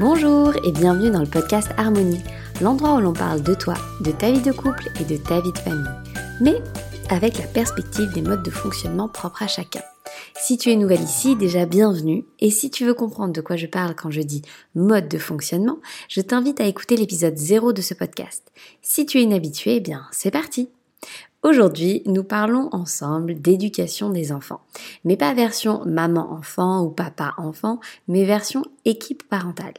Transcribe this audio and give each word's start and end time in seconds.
Bonjour 0.00 0.54
et 0.64 0.72
bienvenue 0.72 1.10
dans 1.10 1.20
le 1.20 1.26
podcast 1.26 1.68
Harmonie, 1.76 2.22
l'endroit 2.62 2.94
où 2.94 3.00
l'on 3.00 3.12
parle 3.12 3.42
de 3.42 3.52
toi, 3.52 3.74
de 4.00 4.10
ta 4.10 4.30
vie 4.30 4.40
de 4.40 4.50
couple 4.50 4.88
et 4.98 5.04
de 5.04 5.18
ta 5.18 5.42
vie 5.42 5.52
de 5.52 5.58
famille, 5.58 5.84
mais 6.40 6.62
avec 7.10 7.36
la 7.36 7.46
perspective 7.46 8.10
des 8.14 8.22
modes 8.22 8.42
de 8.42 8.50
fonctionnement 8.50 9.08
propres 9.08 9.42
à 9.42 9.46
chacun. 9.46 9.82
Si 10.50 10.58
tu 10.58 10.72
es 10.72 10.74
nouvelle 10.74 11.04
ici, 11.04 11.36
déjà 11.36 11.64
bienvenue, 11.64 12.24
et 12.40 12.50
si 12.50 12.72
tu 12.72 12.84
veux 12.84 12.92
comprendre 12.92 13.32
de 13.32 13.40
quoi 13.40 13.54
je 13.54 13.68
parle 13.68 13.94
quand 13.94 14.10
je 14.10 14.20
dis 14.20 14.42
mode 14.74 15.06
de 15.06 15.16
fonctionnement, 15.16 15.78
je 16.08 16.20
t'invite 16.20 16.60
à 16.60 16.66
écouter 16.66 16.96
l'épisode 16.96 17.36
0 17.36 17.72
de 17.72 17.80
ce 17.80 17.94
podcast. 17.94 18.50
Si 18.82 19.06
tu 19.06 19.18
es 19.18 19.22
inhabitué, 19.22 19.76
eh 19.76 19.80
bien 19.80 20.08
c'est 20.10 20.32
parti 20.32 20.68
Aujourd'hui, 21.44 22.02
nous 22.06 22.24
parlons 22.24 22.68
ensemble 22.72 23.40
d'éducation 23.40 24.10
des 24.10 24.32
enfants. 24.32 24.62
Mais 25.04 25.16
pas 25.16 25.34
version 25.34 25.84
maman-enfant 25.86 26.82
ou 26.82 26.90
papa-enfant, 26.90 27.78
mais 28.08 28.24
version 28.24 28.64
équipe 28.84 29.22
parentale. 29.28 29.74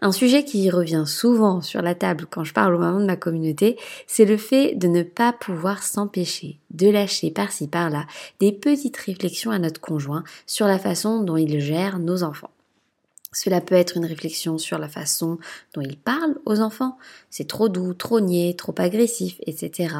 Un 0.00 0.12
sujet 0.12 0.44
qui 0.44 0.70
revient 0.70 1.04
souvent 1.06 1.60
sur 1.60 1.82
la 1.82 1.94
table 1.94 2.26
quand 2.30 2.44
je 2.44 2.52
parle 2.52 2.74
aux 2.74 2.78
mamans 2.78 3.00
de 3.00 3.06
ma 3.06 3.16
communauté, 3.16 3.76
c'est 4.06 4.24
le 4.24 4.36
fait 4.36 4.74
de 4.74 4.88
ne 4.88 5.02
pas 5.02 5.32
pouvoir 5.32 5.82
s'empêcher 5.82 6.58
de 6.70 6.88
lâcher 6.88 7.30
par-ci 7.30 7.68
par-là 7.68 8.06
des 8.40 8.52
petites 8.52 8.96
réflexions 8.96 9.50
à 9.50 9.58
notre 9.58 9.80
conjoint 9.80 10.24
sur 10.46 10.66
la 10.66 10.78
façon 10.78 11.22
dont 11.22 11.36
il 11.36 11.60
gère 11.60 11.98
nos 11.98 12.22
enfants. 12.22 12.50
Cela 13.34 13.62
peut 13.62 13.74
être 13.74 13.96
une 13.96 14.04
réflexion 14.04 14.58
sur 14.58 14.78
la 14.78 14.88
façon 14.88 15.38
dont 15.72 15.80
il 15.80 15.96
parle 15.96 16.36
aux 16.44 16.60
enfants. 16.60 16.98
C'est 17.30 17.48
trop 17.48 17.70
doux, 17.70 17.94
trop 17.94 18.20
niais, 18.20 18.54
trop 18.54 18.74
agressif, 18.76 19.36
etc. 19.46 19.94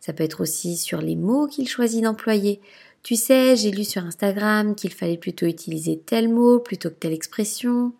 Ça 0.00 0.12
peut 0.12 0.24
être 0.24 0.42
aussi 0.42 0.76
sur 0.76 1.00
les 1.00 1.16
mots 1.16 1.46
qu'il 1.46 1.68
choisit 1.68 2.02
d'employer. 2.04 2.60
Tu 3.02 3.16
sais, 3.16 3.56
j'ai 3.56 3.70
lu 3.70 3.84
sur 3.84 4.04
Instagram 4.04 4.74
qu'il 4.74 4.92
fallait 4.92 5.16
plutôt 5.16 5.46
utiliser 5.46 5.98
tel 6.04 6.28
mot 6.28 6.58
plutôt 6.58 6.90
que 6.90 6.96
telle 6.96 7.14
expression 7.14 7.92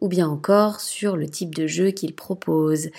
ou 0.00 0.08
bien 0.08 0.28
encore 0.28 0.80
sur 0.80 1.16
le 1.16 1.28
type 1.28 1.54
de 1.54 1.66
jeu 1.66 1.90
qu'il 1.90 2.14
propose. 2.14 2.90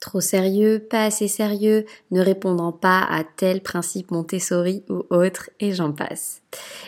Trop 0.00 0.20
sérieux, 0.20 0.86
pas 0.90 1.04
assez 1.04 1.28
sérieux, 1.28 1.86
ne 2.10 2.20
répondant 2.20 2.72
pas 2.72 3.00
à 3.02 3.24
tel 3.24 3.62
principe 3.62 4.10
Montessori 4.10 4.84
ou 4.88 5.04
autre, 5.10 5.50
et 5.60 5.72
j'en 5.72 5.92
passe. 5.92 6.45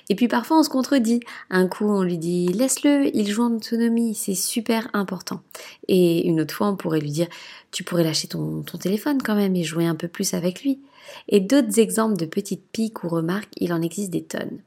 Et 0.09 0.15
puis 0.15 0.29
parfois 0.29 0.59
on 0.59 0.63
se 0.63 0.69
contredit. 0.69 1.21
Un 1.51 1.67
coup 1.67 1.89
on 1.89 2.03
lui 2.03 2.19
dit 2.19 2.49
laisse-le, 2.49 3.15
il 3.15 3.29
joue 3.29 3.43
en 3.43 3.57
autonomie, 3.57 4.15
c'est 4.15 4.35
super 4.35 4.89
important. 4.93 5.41
Et 5.89 6.27
une 6.27 6.41
autre 6.41 6.55
fois 6.55 6.69
on 6.69 6.77
pourrait 6.77 7.01
lui 7.01 7.11
dire 7.11 7.29
tu 7.71 7.85
pourrais 7.85 8.05
lâcher 8.05 8.29
ton, 8.29 8.63
téléphone 8.63 9.23
quand 9.23 9.35
même 9.35 9.57
et 9.57 9.65
jouer 9.65 9.87
un 9.87 9.95
peu 9.95 10.09
plus 10.09 10.35
avec 10.35 10.63
lui. 10.63 10.81
Et 11.29 11.41
d'autres 11.41 11.79
exemples 11.79 12.19
de 12.19 12.27
petites 12.27 12.65
piques 12.71 13.03
ou 13.05 13.09
remarques, 13.09 13.53
il 13.57 13.73
en 13.73 13.81
existe 13.81 14.11
des 14.11 14.25
tonnes. 14.25 14.59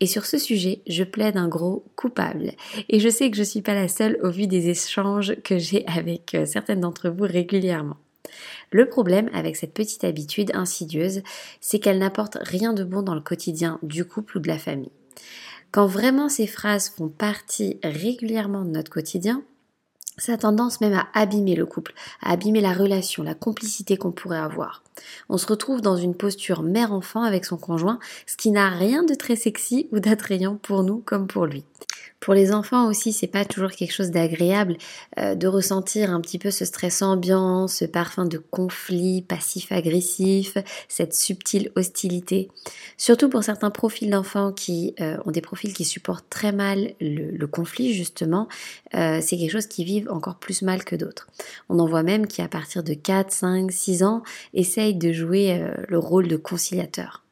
Et 0.00 0.06
sur 0.06 0.26
ce 0.26 0.38
sujet, 0.38 0.80
je 0.86 1.02
plaide 1.02 1.36
un 1.36 1.48
gros 1.48 1.84
coupable. 1.96 2.52
Et 2.88 3.00
je 3.00 3.08
sais 3.08 3.30
que 3.30 3.36
je 3.36 3.42
ne 3.42 3.46
suis 3.46 3.62
pas 3.62 3.74
la 3.74 3.88
seule 3.88 4.18
au 4.22 4.30
vu 4.30 4.46
des 4.46 4.68
échanges 4.68 5.34
que 5.42 5.58
j'ai 5.58 5.84
avec 5.86 6.34
euh, 6.34 6.46
certaines 6.46 6.80
d'entre 6.80 7.08
vous 7.08 7.24
régulièrement. 7.24 7.96
Le 8.70 8.88
problème 8.88 9.30
avec 9.32 9.56
cette 9.56 9.74
petite 9.74 10.04
habitude 10.04 10.50
insidieuse, 10.54 11.22
c'est 11.60 11.78
qu'elle 11.78 11.98
n'apporte 11.98 12.38
rien 12.40 12.72
de 12.72 12.84
bon 12.84 13.02
dans 13.02 13.14
le 13.14 13.20
quotidien 13.20 13.78
du 13.82 14.04
couple 14.04 14.38
ou 14.38 14.40
de 14.40 14.48
la 14.48 14.58
famille. 14.58 14.92
Quand 15.70 15.86
vraiment 15.86 16.28
ces 16.28 16.46
phrases 16.46 16.88
font 16.88 17.08
partie 17.08 17.78
régulièrement 17.82 18.64
de 18.64 18.70
notre 18.70 18.90
quotidien, 18.90 19.42
ça 20.18 20.34
a 20.34 20.36
tendance 20.36 20.80
même 20.80 20.94
à 20.94 21.06
abîmer 21.14 21.54
le 21.54 21.66
couple, 21.66 21.94
à 22.22 22.32
abîmer 22.32 22.60
la 22.60 22.72
relation, 22.72 23.22
la 23.22 23.34
complicité 23.34 23.96
qu'on 23.96 24.12
pourrait 24.12 24.38
avoir. 24.38 24.82
On 25.28 25.38
se 25.38 25.46
retrouve 25.46 25.80
dans 25.80 25.96
une 25.96 26.14
posture 26.14 26.62
mère-enfant 26.62 27.22
avec 27.22 27.44
son 27.44 27.56
conjoint, 27.56 27.98
ce 28.26 28.36
qui 28.36 28.50
n'a 28.50 28.68
rien 28.68 29.04
de 29.04 29.14
très 29.14 29.36
sexy 29.36 29.88
ou 29.92 30.00
d'attrayant 30.00 30.56
pour 30.56 30.82
nous 30.82 30.98
comme 30.98 31.26
pour 31.26 31.46
lui. 31.46 31.64
Pour 32.20 32.34
les 32.34 32.52
enfants 32.52 32.88
aussi, 32.88 33.12
c'est 33.12 33.28
pas 33.28 33.44
toujours 33.44 33.70
quelque 33.70 33.92
chose 33.92 34.10
d'agréable 34.10 34.76
euh, 35.18 35.36
de 35.36 35.46
ressentir 35.46 36.10
un 36.10 36.20
petit 36.20 36.38
peu 36.38 36.50
ce 36.50 36.64
stress 36.64 37.00
ambiant, 37.00 37.68
ce 37.68 37.84
parfum 37.84 38.24
de 38.24 38.38
conflit 38.38 39.22
passif-agressif, 39.22 40.58
cette 40.88 41.14
subtile 41.14 41.70
hostilité. 41.76 42.48
Surtout 42.96 43.28
pour 43.28 43.44
certains 43.44 43.70
profils 43.70 44.10
d'enfants 44.10 44.52
qui 44.52 44.94
euh, 45.00 45.16
ont 45.26 45.30
des 45.30 45.40
profils 45.40 45.72
qui 45.72 45.84
supportent 45.84 46.28
très 46.28 46.50
mal 46.50 46.92
le, 47.00 47.46
conflit, 47.46 47.94
justement, 47.94 48.48
euh, 48.94 49.20
c'est 49.22 49.38
quelque 49.38 49.52
chose 49.52 49.66
qui 49.66 49.84
vivent 49.84 50.07
encore 50.10 50.36
plus 50.36 50.62
mal 50.62 50.84
que 50.84 50.96
d'autres. 50.96 51.28
On 51.68 51.78
en 51.78 51.86
voit 51.86 52.02
même 52.02 52.26
qui, 52.26 52.42
à 52.42 52.48
partir 52.48 52.82
de 52.82 52.94
4, 52.94 53.30
5, 53.30 53.72
6 53.72 54.02
ans, 54.02 54.22
essayent 54.54 54.96
de 54.96 55.12
jouer 55.12 55.62
le 55.88 55.98
rôle 55.98 56.28
de 56.28 56.36
conciliateur. 56.36 57.24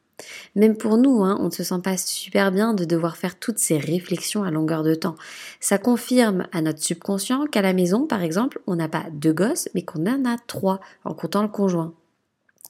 Même 0.55 0.77
pour 0.77 0.97
nous, 0.97 1.23
hein, 1.23 1.37
on 1.41 1.47
ne 1.47 1.51
se 1.51 1.63
sent 1.63 1.81
pas 1.83 1.97
super 1.97 2.51
bien 2.51 2.75
de 2.75 2.85
devoir 2.85 3.17
faire 3.17 3.39
toutes 3.39 3.59
ces 3.59 3.79
réflexions 3.79 4.45
à 4.45 4.51
longueur 4.51 4.83
de 4.83 4.95
temps. 4.95 5.17
Ça 5.61 5.79
confirme 5.79 6.47
à 6.53 6.63
notre 6.63 6.83
subconscient 6.83 7.47
qu'à 7.47 7.63
la 7.63 7.73
maison, 7.73 8.07
par 8.07 8.23
exemple, 8.23 8.61
on 8.67 8.77
n'a 8.77 8.89
pas 8.89 9.05
deux 9.13 9.33
gosses, 9.33 9.69
mais 9.75 9.83
qu'on 9.83 10.07
en 10.07 10.25
a 10.25 10.37
trois, 10.47 10.81
en 11.05 11.15
comptant 11.15 11.43
le 11.43 11.49
conjoint. 11.49 11.93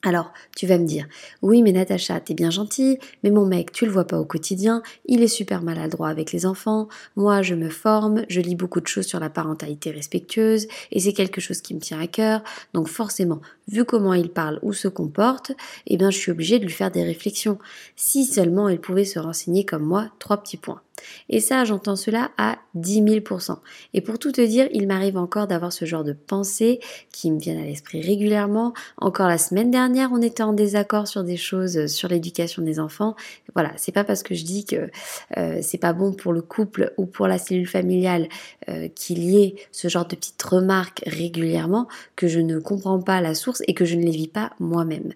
Alors, 0.03 0.33
tu 0.55 0.67
vas 0.67 0.79
me 0.79 0.87
dire, 0.87 1.07
oui, 1.43 1.63
mais 1.63 1.73
Natacha, 1.73 2.21
t'es 2.21 2.35
bien 2.35 2.51
gentille, 2.51 2.99
mais 3.25 3.31
mon 3.31 3.47
mec, 3.47 3.73
tu 3.73 3.87
le 3.87 3.91
vois 3.91 4.07
pas 4.07 4.21
au 4.21 4.25
quotidien, 4.25 4.83
il 5.07 5.23
est 5.23 5.29
super 5.29 5.63
maladroit 5.63 6.09
avec 6.09 6.33
les 6.33 6.47
enfants, 6.47 6.89
moi, 7.17 7.43
je 7.43 7.55
me 7.55 7.71
forme, 7.71 8.25
je 8.29 8.41
lis 8.41 8.55
beaucoup 8.55 8.81
de 8.81 8.87
choses 8.87 9.07
sur 9.07 9.19
la 9.19 9.31
parentalité 9.31 9.91
respectueuse, 9.91 10.69
et 10.93 11.01
c'est 11.01 11.13
quelque 11.13 11.41
chose 11.41 11.61
qui 11.61 11.75
me 11.75 11.81
tient 11.81 11.99
à 11.99 12.07
cœur, 12.07 12.43
donc 12.73 12.89
forcément, 12.89 13.41
vu 13.69 13.85
comment 13.85 14.15
il 14.15 14.31
parle 14.31 14.59
ou 14.63 14.73
se 14.73 14.89
comporte, 14.89 15.53
eh 15.87 15.97
bien, 15.97 16.11
je 16.11 16.19
suis 16.19 16.33
obligée 16.33 16.59
de 16.59 16.65
lui 16.65 16.73
faire 16.73 16.91
des 16.91 17.05
réflexions. 17.05 17.59
Si 17.97 18.25
seulement 18.25 18.69
il 18.69 18.81
pouvait 18.81 19.05
se 19.05 19.19
renseigner 19.19 19.65
comme 19.65 19.85
moi, 19.85 20.11
trois 20.19 20.37
petits 20.39 20.57
points. 20.57 20.81
Et 21.29 21.41
ça, 21.41 21.65
j'entends 21.65 21.97
cela 21.97 22.31
à 22.37 22.59
10 22.75 23.03
000%. 23.03 23.59
Et 23.95 24.01
pour 24.01 24.19
tout 24.19 24.33
te 24.33 24.41
dire, 24.41 24.69
il 24.73 24.87
m'arrive 24.87 25.17
encore 25.17 25.47
d'avoir 25.47 25.73
ce 25.73 25.85
genre 25.85 26.05
de 26.05 26.13
pensées 26.13 26.81
qui 27.13 27.31
me 27.31 27.39
viennent 27.39 27.59
à 27.59 27.65
l'esprit 27.65 28.01
régulièrement. 28.01 28.73
Encore 28.99 29.29
la 29.29 29.39
semaine 29.39 29.71
dernière, 29.71 30.11
on 30.13 30.23
était 30.23 30.43
en 30.43 30.53
désaccord 30.53 31.09
sur 31.09 31.25
des 31.25 31.37
choses 31.37 31.87
sur 31.87 32.09
l'éducation 32.09 32.63
des 32.63 32.81
enfants. 32.81 33.17
Voilà, 33.55 33.73
c'est 33.77 33.93
pas 33.93 34.05
parce 34.05 34.23
que 34.23 34.35
je 34.35 34.45
dis 34.45 34.65
que 34.65 34.91
euh, 35.37 35.59
c'est 35.63 35.79
pas 35.79 35.93
bon 35.93 36.13
pour 36.13 36.33
le 36.33 36.43
couple 36.43 36.93
ou 36.97 37.07
pour 37.07 37.27
la 37.27 37.39
cellule 37.39 37.69
familiale 37.69 38.29
euh, 38.69 38.89
qu'il 38.89 39.25
y 39.25 39.43
ait 39.43 39.57
ce 39.73 39.89
genre 39.89 40.07
de 40.07 40.17
petites 40.17 40.43
remarques 40.43 41.03
régulièrement 41.07 41.89
que 42.15 42.29
je 42.29 42.41
ne 42.41 42.59
comprends 42.59 43.01
pas 43.01 43.21
la 43.21 43.35
source 43.35 43.56
et 43.67 43.75
que 43.75 43.85
je 43.85 43.97
ne 43.97 44.05
les 44.05 44.11
vis 44.11 44.29
pas 44.29 44.53
moi-même. 44.61 45.13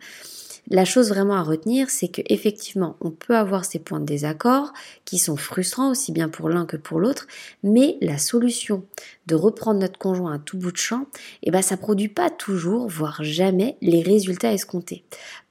La 0.68 0.84
chose 0.84 1.08
vraiment 1.08 1.34
à 1.34 1.42
retenir, 1.42 1.90
c'est 1.90 2.08
que 2.08 2.22
effectivement, 2.26 2.96
on 3.00 3.10
peut 3.10 3.36
avoir 3.36 3.64
ces 3.64 3.80
points 3.80 3.98
de 3.98 4.04
désaccord 4.04 4.72
qui 5.04 5.18
sont 5.18 5.36
frustrants 5.36 5.90
aussi 5.90 6.12
bien 6.12 6.28
pour 6.28 6.48
l'un 6.48 6.64
que 6.64 6.76
pour 6.76 7.00
l'autre, 7.00 7.26
mais 7.64 7.96
la 8.00 8.18
solution 8.18 8.84
de 9.26 9.34
reprendre 9.34 9.80
notre 9.80 9.98
conjoint 9.98 10.34
à 10.34 10.38
tout 10.38 10.58
bout 10.58 10.70
de 10.70 10.76
champ, 10.76 11.06
eh 11.42 11.50
ben 11.50 11.62
ça 11.62 11.76
produit 11.76 12.08
pas 12.08 12.30
toujours, 12.30 12.86
voire 12.88 13.24
jamais, 13.24 13.78
les 13.80 14.02
résultats 14.02 14.52
escomptés. 14.52 15.04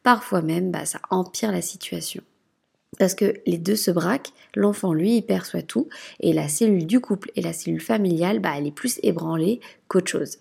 Parfois 0.03 0.41
même, 0.41 0.71
bah, 0.71 0.85
ça 0.85 1.01
empire 1.09 1.51
la 1.51 1.61
situation. 1.61 2.23
Parce 2.97 3.13
que 3.13 3.35
les 3.45 3.57
deux 3.57 3.75
se 3.75 3.91
braquent, 3.91 4.31
l'enfant 4.55 4.93
lui 4.93 5.17
il 5.17 5.21
perçoit 5.23 5.61
tout, 5.61 5.89
et 6.21 6.31
la 6.31 6.47
cellule 6.47 6.87
du 6.87 7.01
couple 7.01 7.31
et 7.35 7.41
la 7.41 7.53
cellule 7.53 7.81
familiale, 7.81 8.39
bah, 8.39 8.53
elle 8.57 8.67
est 8.67 8.71
plus 8.71 8.99
ébranlée 9.03 9.59
qu'autre 9.89 10.09
chose. 10.09 10.37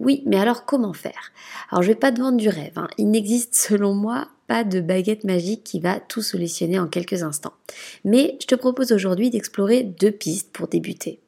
Oui, 0.00 0.22
mais 0.26 0.38
alors 0.38 0.64
comment 0.64 0.92
faire? 0.92 1.32
Alors 1.70 1.82
je 1.82 1.88
vais 1.88 1.94
pas 1.94 2.12
te 2.12 2.20
vendre 2.20 2.38
du 2.38 2.48
rêve. 2.48 2.72
Hein. 2.76 2.88
Il 2.98 3.10
n'existe 3.10 3.54
selon 3.54 3.94
moi 3.94 4.28
pas 4.46 4.64
de 4.64 4.80
baguette 4.80 5.24
magique 5.24 5.64
qui 5.64 5.80
va 5.80 6.00
tout 6.00 6.22
solutionner 6.22 6.78
en 6.78 6.86
quelques 6.86 7.22
instants. 7.22 7.54
Mais 8.04 8.36
je 8.42 8.46
te 8.46 8.54
propose 8.54 8.92
aujourd'hui 8.92 9.30
d'explorer 9.30 9.82
deux 9.82 10.10
pistes 10.10 10.52
pour 10.52 10.68
débuter. 10.68 11.20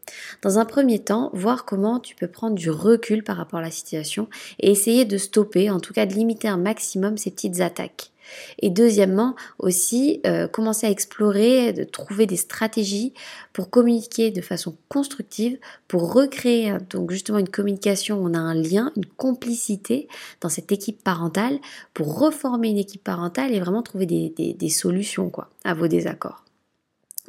Dans 0.42 0.59
un 0.59 0.64
premier 0.64 0.98
temps, 0.98 1.31
voir 1.32 1.64
comment 1.64 1.98
tu 1.98 2.14
peux 2.14 2.28
prendre 2.28 2.56
du 2.56 2.70
recul 2.70 3.25
par 3.25 3.37
rapport 3.37 3.59
à 3.59 3.62
la 3.62 3.70
situation 3.70 4.28
et 4.60 4.70
essayer 4.70 5.04
de 5.04 5.17
stopper, 5.17 5.70
en 5.70 5.81
tout 5.81 5.94
cas 5.94 6.06
de 6.06 6.14
limiter 6.14 6.49
un 6.49 6.58
maximum 6.58 7.17
ces 7.17 7.31
petites 7.31 7.61
attaques. 7.61 8.12
Et 8.58 8.70
deuxièmement, 8.70 9.37
aussi, 9.58 10.20
euh, 10.26 10.49
commencer 10.49 10.87
à 10.87 10.90
explorer, 10.90 11.73
de 11.73 11.84
trouver 11.84 12.26
des 12.26 12.37
stratégies 12.37 13.14
pour 13.52 13.70
communiquer 13.70 14.31
de 14.31 14.40
façon 14.40 14.76
constructive, 14.88 15.58
pour 15.88 16.12
recréer 16.12 16.75
donc 16.90 17.11
justement 17.11 17.38
une 17.38 17.49
communication, 17.49 18.19
on 18.23 18.34
a 18.34 18.38
un 18.38 18.55
lien, 18.55 18.93
une 18.96 19.06
complicité 19.06 20.08
dans 20.40 20.49
cette 20.49 20.73
équipe 20.73 21.02
parentale, 21.02 21.58
pour 21.94 22.19
reformer 22.19 22.69
une 22.69 22.78
équipe 22.78 23.05
parentale 23.05 23.55
et 23.55 23.61
vraiment 23.61 23.82
trouver 23.82 24.06
des, 24.06 24.69
solutions 24.69 25.31
quoi, 25.31 25.49
à 25.64 25.75
vos 25.75 25.88
désaccords, 25.88 26.44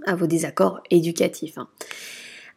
à 0.06 0.16
vos 0.16 0.28
désaccords 0.28 0.82
éducatifs. 0.90 1.58
Hein. 1.58 1.68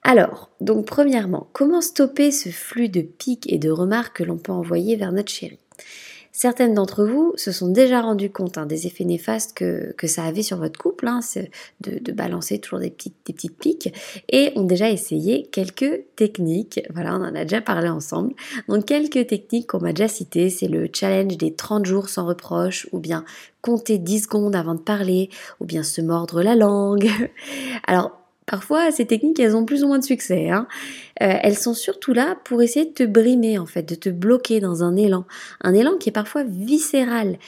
Alors, 0.03 0.51
donc 0.61 0.87
premièrement, 0.87 1.49
comment 1.53 1.81
stopper 1.81 2.31
ce 2.33 2.49
flux 2.49 2.89
de 2.89 3.03
pics 3.03 3.51
et 3.53 3.59
de 3.59 3.71
remarques 3.71 4.17
que 4.17 4.25
l'on 4.25 4.39
peut 4.39 4.53
envoyer 4.53 4.97
vers 4.97 5.13
notre 5.13 5.31
chérie? 5.31 5.59
Certaines 6.33 6.75
d'entre 6.75 7.05
vous 7.05 7.33
se 7.37 7.51
sont 7.51 7.69
déjà 7.69 8.01
rendues 8.01 8.31
compte 8.31 8.57
hein, 8.57 8.67
des 8.67 8.87
effets 8.87 9.05
néfastes 9.05 9.53
que, 9.53 9.93
que, 9.99 10.07
ça 10.07 10.25
avait 10.25 10.43
sur 10.43 10.59
votre 10.59 10.79
couple, 10.79 11.09
hein, 11.09 11.21
de, 11.81 11.99
de, 11.99 12.13
balancer 12.13 12.59
toujours 12.61 12.79
des 12.79 12.91
petites, 12.91 13.17
des 13.27 13.33
petites 13.33 13.59
piques, 13.59 13.93
et 14.29 14.53
ont 14.55 14.65
déjà 14.65 14.91
essayé 14.91 15.49
quelques 15.51 16.05
techniques. 16.15 16.81
Voilà, 16.95 17.17
on 17.17 17.23
en 17.23 17.35
a 17.35 17.43
déjà 17.45 17.61
parlé 17.61 17.89
ensemble. 17.89 18.35
Donc 18.69 18.87
quelques 18.87 19.27
techniques 19.27 19.67
qu'on 19.67 19.81
m'a 19.81 19.93
déjà 19.93 20.09
citées, 20.09 20.51
c'est 20.51 20.69
le 20.69 20.89
challenge 20.93 21.37
des 21.37 21.53
30 21.53 21.85
jours 21.85 22.09
sans 22.09 22.27
reproche, 22.27 22.87
ou 22.93 23.01
bien 23.01 23.25
compter 23.61 23.99
10 23.99 24.23
secondes 24.23 24.55
avant 24.55 24.75
de 24.75 24.81
parler, 24.81 25.31
ou 25.59 25.65
bien 25.65 25.83
se 25.83 26.01
mordre 26.01 26.43
la 26.43 26.55
langue. 26.55 27.11
Alors 27.87 28.20
Parfois, 28.47 28.91
ces 28.91 29.07
techniques, 29.07 29.39
elles 29.39 29.55
ont 29.55 29.65
plus 29.65 29.85
ou 29.85 29.87
moins 29.87 29.99
de 29.99 30.05
succès. 30.05 30.51
Hein. 30.51 30.67
Euh, 31.23 31.35
elles 31.43 31.57
sont 31.57 31.75
surtout 31.75 32.13
là 32.13 32.37
pour 32.45 32.63
essayer 32.63 32.87
de 32.87 32.93
te 32.93 33.03
brimer, 33.05 33.59
en 33.59 33.67
fait, 33.67 33.83
de 33.83 33.95
te 33.95 34.09
bloquer 34.09 34.61
dans 34.61 34.83
un 34.83 34.97
élan. 34.97 35.25
Un 35.61 35.75
élan 35.75 35.97
qui 35.99 36.09
est 36.09 36.13
parfois 36.13 36.43
viscéral. 36.43 37.39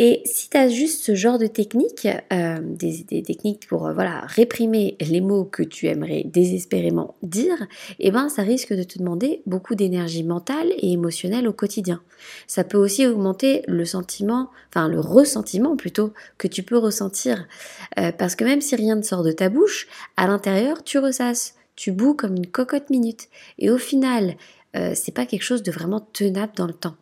Et 0.00 0.22
si 0.24 0.48
tu 0.48 0.56
as 0.56 0.68
juste 0.68 1.02
ce 1.02 1.16
genre 1.16 1.38
de 1.38 1.48
technique, 1.48 2.06
euh, 2.32 2.58
des, 2.62 3.22
techniques 3.22 3.66
pour 3.66 3.88
euh, 3.88 3.92
voilà 3.92 4.20
réprimer 4.20 4.96
les 5.00 5.20
mots 5.20 5.44
que 5.44 5.64
tu 5.64 5.88
aimerais 5.88 6.22
désespérément 6.24 7.16
dire, 7.24 7.66
eh 7.98 8.12
ben 8.12 8.28
ça 8.28 8.42
risque 8.42 8.72
de 8.72 8.84
te 8.84 9.00
demander 9.00 9.42
beaucoup 9.46 9.74
d'énergie 9.74 10.22
mentale 10.22 10.68
et 10.78 10.92
émotionnelle 10.92 11.48
au 11.48 11.52
quotidien. 11.52 12.00
Ça 12.46 12.62
peut 12.62 12.78
aussi 12.78 13.08
augmenter 13.08 13.62
le 13.66 13.84
sentiment, 13.84 14.50
enfin 14.68 14.88
le 14.88 15.00
ressentiment 15.00 15.76
plutôt 15.76 16.12
que 16.38 16.46
tu 16.46 16.62
peux 16.62 16.78
ressentir, 16.78 17.48
euh, 17.98 18.12
parce 18.12 18.36
que 18.36 18.44
même 18.44 18.60
si 18.60 18.76
rien 18.76 18.94
ne 18.94 19.02
sort 19.02 19.24
de 19.24 19.32
ta 19.32 19.48
bouche, 19.48 19.88
à 20.16 20.28
l'intérieur 20.28 20.84
tu 20.84 20.98
ressasses, 20.98 21.56
tu 21.74 21.90
boues 21.90 22.14
comme 22.14 22.36
une 22.36 22.46
cocotte 22.46 22.90
minute, 22.90 23.28
et 23.58 23.70
au 23.70 23.78
final, 23.78 24.36
c'est 24.94 25.12
pas 25.12 25.26
quelque 25.26 25.42
chose 25.42 25.64
de 25.64 25.72
vraiment 25.72 25.98
tenable 25.98 26.52
dans 26.54 26.66
le 26.66 26.72
temps. 26.72 26.94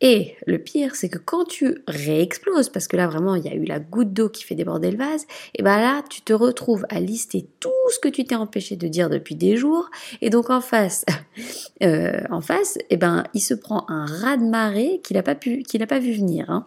Et 0.00 0.36
le 0.46 0.58
pire, 0.58 0.94
c'est 0.94 1.08
que 1.08 1.18
quand 1.18 1.44
tu 1.44 1.82
réexploses, 1.86 2.70
parce 2.70 2.88
que 2.88 2.96
là 2.96 3.06
vraiment 3.06 3.34
il 3.34 3.44
y 3.44 3.48
a 3.48 3.54
eu 3.54 3.64
la 3.64 3.80
goutte 3.80 4.12
d'eau 4.12 4.28
qui 4.28 4.44
fait 4.44 4.54
déborder 4.54 4.90
le 4.90 4.96
vase, 4.96 5.26
et 5.54 5.62
ben 5.62 5.78
là 5.78 6.02
tu 6.08 6.22
te 6.22 6.32
retrouves 6.32 6.86
à 6.88 7.00
lister 7.00 7.46
tout 7.60 7.70
ce 7.90 7.98
que 7.98 8.08
tu 8.08 8.24
t'es 8.24 8.34
empêché 8.34 8.76
de 8.76 8.88
dire 8.88 9.10
depuis 9.10 9.34
des 9.34 9.56
jours, 9.56 9.90
et 10.22 10.30
donc 10.30 10.48
en 10.50 10.60
face, 10.60 11.04
euh, 11.82 12.20
en 12.30 12.40
face, 12.40 12.78
et 12.88 12.96
ben 12.96 13.24
il 13.34 13.40
se 13.40 13.54
prend 13.54 13.84
un 13.88 14.06
raz 14.06 14.38
de 14.38 14.44
marée 14.44 15.00
qu'il 15.04 15.16
n'a 15.16 15.22
pas 15.22 15.34
pu, 15.34 15.62
qu'il 15.62 15.86
pas 15.86 15.98
vu 15.98 16.12
venir. 16.12 16.50
Hein. 16.50 16.66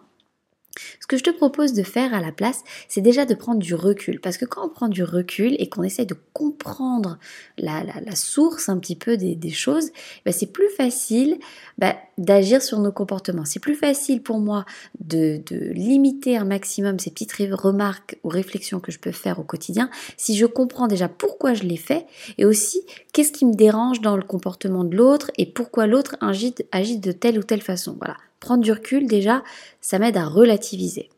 Ce 1.00 1.06
que 1.06 1.16
je 1.16 1.22
te 1.22 1.30
propose 1.30 1.72
de 1.72 1.82
faire 1.82 2.14
à 2.14 2.20
la 2.20 2.32
place, 2.32 2.62
c'est 2.88 3.00
déjà 3.00 3.24
de 3.24 3.34
prendre 3.34 3.60
du 3.60 3.74
recul. 3.74 4.20
Parce 4.20 4.38
que 4.38 4.44
quand 4.44 4.66
on 4.66 4.68
prend 4.68 4.88
du 4.88 5.04
recul 5.04 5.54
et 5.58 5.68
qu'on 5.68 5.82
essaie 5.82 6.06
de 6.06 6.16
comprendre 6.32 7.18
la, 7.58 7.82
source 8.14 8.68
un 8.68 8.78
petit 8.78 8.96
peu 8.96 9.16
des, 9.16 9.50
choses, 9.50 9.90
bah, 10.24 10.32
c'est 10.32 10.52
plus 10.52 10.68
facile 10.70 11.38
bah, 11.78 11.96
d'agir 12.18 12.62
sur 12.62 12.78
nos 12.78 12.92
comportements. 12.92 13.44
C'est 13.44 13.60
plus 13.60 13.74
facile 13.74 14.22
pour 14.22 14.38
moi 14.38 14.64
de, 15.00 15.42
limiter 15.72 16.36
un 16.36 16.44
maximum 16.44 16.98
ces 16.98 17.10
petites 17.10 17.34
remarques 17.52 18.18
ou 18.24 18.28
réflexions 18.28 18.80
que 18.80 18.92
je 18.92 18.98
peux 18.98 19.12
faire 19.12 19.38
au 19.38 19.42
quotidien 19.42 19.90
si 20.16 20.36
je 20.36 20.46
comprends 20.46 20.86
déjà 20.86 21.08
pourquoi 21.08 21.54
je 21.54 21.64
les 21.64 21.76
fais 21.76 22.06
et 22.38 22.44
aussi 22.44 22.82
qu'est-ce 23.12 23.32
qui 23.32 23.44
me 23.44 23.54
dérange 23.54 24.00
dans 24.00 24.16
le 24.16 24.22
comportement 24.22 24.84
de 24.84 24.96
l'autre 24.96 25.30
et 25.38 25.46
pourquoi 25.46 25.86
l'autre 25.86 26.16
agit, 26.20 26.54
agit 26.72 26.98
de 26.98 27.12
telle 27.12 27.38
ou 27.38 27.42
telle 27.42 27.62
façon. 27.62 27.96
Voilà 27.98 28.16
prendre 28.44 28.62
du 28.62 28.72
recul, 28.72 29.06
déjà, 29.06 29.42
ça 29.80 29.98
m'aide 29.98 30.18
à 30.18 30.26
relativiser. 30.26 31.08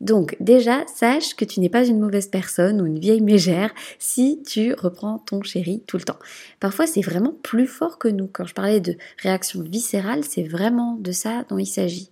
Donc 0.00 0.36
déjà, 0.40 0.84
sache 0.88 1.36
que 1.36 1.44
tu 1.44 1.60
n'es 1.60 1.68
pas 1.68 1.86
une 1.86 2.00
mauvaise 2.00 2.26
personne 2.26 2.80
ou 2.80 2.86
une 2.86 2.98
vieille 2.98 3.20
mégère 3.20 3.72
si 4.00 4.42
tu 4.44 4.74
reprends 4.74 5.18
ton 5.18 5.42
chéri 5.42 5.82
tout 5.86 5.96
le 5.96 6.02
temps. 6.02 6.18
Parfois, 6.58 6.88
c'est 6.88 7.02
vraiment 7.02 7.34
plus 7.42 7.68
fort 7.68 7.98
que 7.98 8.08
nous. 8.08 8.26
Quand 8.26 8.44
je 8.44 8.54
parlais 8.54 8.80
de 8.80 8.96
réaction 9.18 9.62
viscérale, 9.62 10.24
c'est 10.24 10.42
vraiment 10.42 10.96
de 10.96 11.12
ça 11.12 11.44
dont 11.50 11.58
il 11.58 11.66
s'agit. 11.66 12.10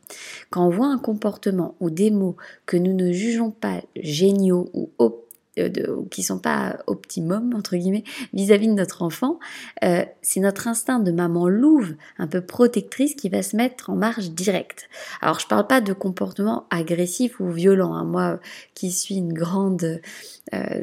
Quand 0.51 0.67
on 0.67 0.71
voit 0.71 0.87
un 0.87 0.99
comportement 0.99 1.75
ou 1.81 1.91
des 1.91 2.13
mots 2.13 2.37
que 2.65 2.77
nous 2.77 2.95
ne 2.95 3.11
jugeons 3.11 3.51
pas 3.51 3.83
géniaux 3.97 4.71
ou 4.73 4.91
euh, 5.01 5.09
de, 5.57 6.07
qui 6.11 6.23
sont 6.23 6.39
pas 6.39 6.79
optimum 6.87 7.55
entre 7.55 7.77
guillemets 7.77 8.05
vis-à-vis 8.33 8.69
de 8.69 8.75
notre 8.75 9.03
enfant, 9.03 9.39
euh, 9.85 10.05
c'est 10.23 10.41
notre 10.41 10.69
instinct 10.69 11.01
de 11.01 11.13
maman 11.13 11.49
louve, 11.49 11.95
un 12.19 12.27
peu 12.27 12.41
protectrice, 12.41 13.15
qui 13.15 13.29
va 13.29 13.43
se 13.43 13.57
mettre 13.57 13.91
en 13.91 13.97
marche 13.97 14.31
directe. 14.31 14.89
Alors 15.21 15.41
je 15.41 15.47
parle 15.47 15.67
pas 15.67 15.81
de 15.81 15.93
comportement 15.93 16.67
agressif 16.71 17.41
ou 17.41 17.51
violent. 17.51 17.95
Hein. 17.95 18.05
Moi, 18.05 18.41
qui 18.75 18.91
suis 18.93 19.17
une 19.17 19.33
grande 19.33 20.01
euh, 20.55 20.83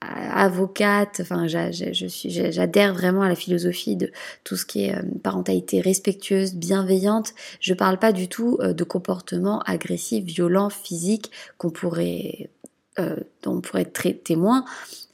avocate, 0.00 1.20
enfin 1.20 1.46
j'adhère 1.46 2.94
vraiment 2.94 3.22
à 3.22 3.28
la 3.28 3.34
philosophie 3.34 3.96
de 3.96 4.10
tout 4.44 4.56
ce 4.56 4.64
qui 4.64 4.84
est 4.84 4.94
parentalité 5.22 5.80
respectueuse, 5.80 6.54
bienveillante. 6.54 7.34
Je 7.60 7.74
parle 7.74 7.98
pas 7.98 8.12
du 8.12 8.28
tout 8.28 8.58
de 8.62 8.84
comportement 8.84 9.60
agressif, 9.60 10.24
violent, 10.24 10.70
physique 10.70 11.30
qu'on 11.58 11.70
pourrait 11.70 12.50
euh, 12.98 13.16
dont 13.42 13.56
on 13.56 13.60
pourrait 13.60 13.82
être 13.82 14.22
témoin. 14.22 14.64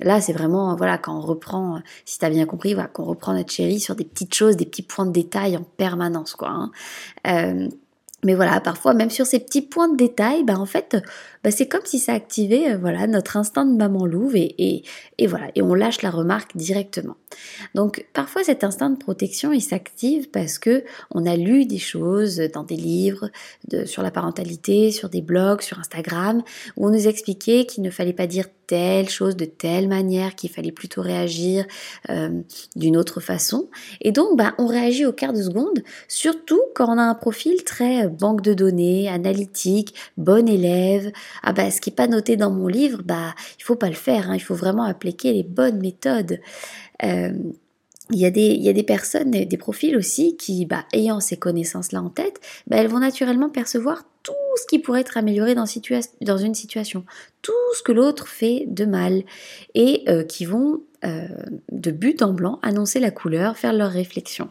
Là, 0.01 0.21
c'est 0.21 0.33
vraiment, 0.33 0.75
voilà, 0.77 0.99
quand 0.99 1.17
on 1.17 1.21
reprend, 1.21 1.81
si 2.05 2.19
tu 2.19 2.25
as 2.25 2.31
bien 2.31 2.47
compris, 2.47 2.75
voilà, 2.75 2.89
qu'on 2.89 3.05
reprend 3.05 3.33
notre 3.33 3.53
chérie 3.53 3.81
sur 3.81 3.95
des 3.95 4.05
petites 4.05 4.35
choses, 4.35 4.57
des 4.57 4.67
petits 4.67 4.83
points 4.83 5.07
de 5.07 5.13
détail 5.13 5.57
en 5.57 5.63
permanence, 5.63 6.35
quoi. 6.35 6.51
Hein. 6.51 6.71
Euh, 7.27 7.69
mais 8.25 8.35
voilà, 8.35 8.61
parfois, 8.61 8.95
même 8.95 9.11
sur 9.11 9.27
ces 9.27 9.41
petits 9.41 9.63
points 9.63 9.89
de 9.89 9.97
détail, 9.97 10.45
bah, 10.45 10.59
en 10.59 10.67
fait, 10.67 10.97
bah, 11.43 11.51
c'est 11.51 11.67
comme 11.67 11.85
si 11.85 11.99
ça 11.99 12.13
activait 12.13 12.73
euh, 12.73 12.79
voilà, 12.79 13.07
notre 13.07 13.37
instinct 13.39 13.65
de 13.65 13.75
maman 13.75 14.05
louve 14.05 14.37
et, 14.37 14.83
et, 15.19 15.27
voilà, 15.27 15.51
et 15.55 15.63
on 15.63 15.73
lâche 15.73 16.03
la 16.03 16.11
remarque 16.11 16.57
directement. 16.57 17.17
Donc 17.75 18.07
parfois 18.13 18.43
cet 18.43 18.65
instinct 18.65 18.91
de 18.91 18.99
protection 18.99 19.53
il 19.53 19.61
s'active 19.61 20.31
parce 20.31 20.59
que 20.59 20.85
on 21.13 21.27
a 21.27 21.37
lu 21.37 21.65
des 21.65 21.79
choses 21.79 22.39
dans 22.53 22.65
des 22.65 22.77
livres 22.77 23.31
sur 23.85 24.03
la 24.03 24.11
parentalité, 24.11 24.91
sur 24.91 25.09
des 25.09 25.23
blogs, 25.23 25.63
sur 25.63 25.79
Instagram, 25.79 26.43
où 26.77 26.87
on 26.87 26.91
nous 26.91 27.07
expliquait 27.07 27.67
qu'il 27.67 27.83
ne 27.85 27.91
fallait 27.91 28.13
pas 28.13 28.27
dire 28.27 28.47
telle 28.71 29.09
chose 29.09 29.35
de 29.35 29.47
telle 29.47 29.89
manière, 29.89 30.37
qu'il 30.37 30.49
fallait 30.49 30.71
plutôt 30.71 31.03
réagir 31.03 31.67
euh, 32.09 32.41
d'une 32.77 32.97
autre 32.97 33.19
façon. 33.19 33.69
Et 34.01 34.13
donc 34.13 34.39
bah, 34.39 34.55
on 34.59 34.67
réagit 34.67 35.05
au 35.07 35.13
quart 35.13 35.33
de 35.33 35.43
seconde, 35.43 35.83
surtout 36.07 36.61
quand 36.77 36.87
on 36.89 36.97
a 36.97 37.03
un 37.03 37.17
profil 37.17 37.65
très 37.65 38.05
euh, 38.05 38.09
banque 38.09 38.43
de 38.43 38.55
données, 38.55 39.09
analytique, 39.09 39.97
bon 40.17 40.49
élève, 40.49 41.11
ah 41.43 41.53
bah 41.53 41.73
ce 41.73 41.81
qui 41.81 41.91
n'est 41.91 41.97
pas 41.97 42.07
noté 42.07 42.37
dans 42.37 42.53
mon 42.53 42.69
livre, 42.69 43.03
bah 43.05 43.35
il 43.59 43.65
faut 43.65 43.75
pas 43.75 43.89
le 43.89 43.95
faire, 43.95 44.31
hein. 44.31 44.37
il 44.37 44.41
faut 44.41 44.55
vraiment 44.55 44.85
appliquer 44.85 45.33
les 45.33 45.43
bonnes 45.43 45.81
méthodes. 45.81 46.39
Euh, 47.03 47.33
il 48.13 48.19
y, 48.19 48.27
a 48.27 48.31
des, 48.31 48.73
des 48.73 48.83
personnes, 48.83 49.31
des 49.31 49.57
profils 49.57 49.97
aussi 49.97 50.37
qui, 50.37 50.67
bah, 50.67 50.85
ayant 50.93 51.21
ces 51.21 51.37
connaissances-là 51.37 52.03
en 52.03 52.11
tête, 52.11 52.41
bah, 52.67 52.77
elles 52.77 52.89
vont 52.89 52.99
naturellement 52.99 53.51
percevoir 53.51 54.05
tout 54.23 54.33
ce 54.57 54.67
qui 54.67 54.79
pourrait 54.79 55.01
être 55.01 55.17
amélioré 55.17 55.55
dans, 55.55 55.67
une 55.67 56.55
situation, 56.55 57.05
tout 57.43 57.53
ce 57.77 57.83
que 57.83 57.93
l'autre 57.93 58.29
fait 58.29 58.65
de 58.67 58.85
mal, 58.85 59.23
et 59.75 60.05
euh, 60.09 60.25
qui 60.25 60.45
vont, 60.45 60.83
euh, 61.05 61.29
de 61.73 61.91
but 61.91 62.23
en 62.23 62.33
blanc, 62.33 62.59
annoncer 62.63 63.01
la 63.01 63.11
couleur, 63.11 63.57
faire 63.57 63.73
leur 63.73 63.91
réflexion. 63.91 64.49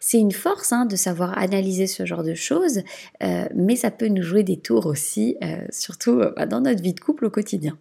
C'est 0.00 0.18
une 0.18 0.32
force 0.32 0.72
hein, 0.72 0.84
de 0.86 0.96
savoir 0.96 1.36
analyser 1.38 1.86
ce 1.86 2.04
genre 2.04 2.22
de 2.22 2.34
choses, 2.34 2.82
euh, 3.22 3.44
mais 3.54 3.76
ça 3.76 3.90
peut 3.90 4.08
nous 4.08 4.22
jouer 4.22 4.42
des 4.42 4.58
tours 4.58 4.86
aussi, 4.86 5.36
surtout 5.70 6.20
bah, 6.36 6.46
dans 6.46 6.60
notre 6.60 6.82
vie 6.82 6.94
de 6.94 7.00
couple 7.00 7.26
au 7.26 7.30
quotidien. 7.30 7.76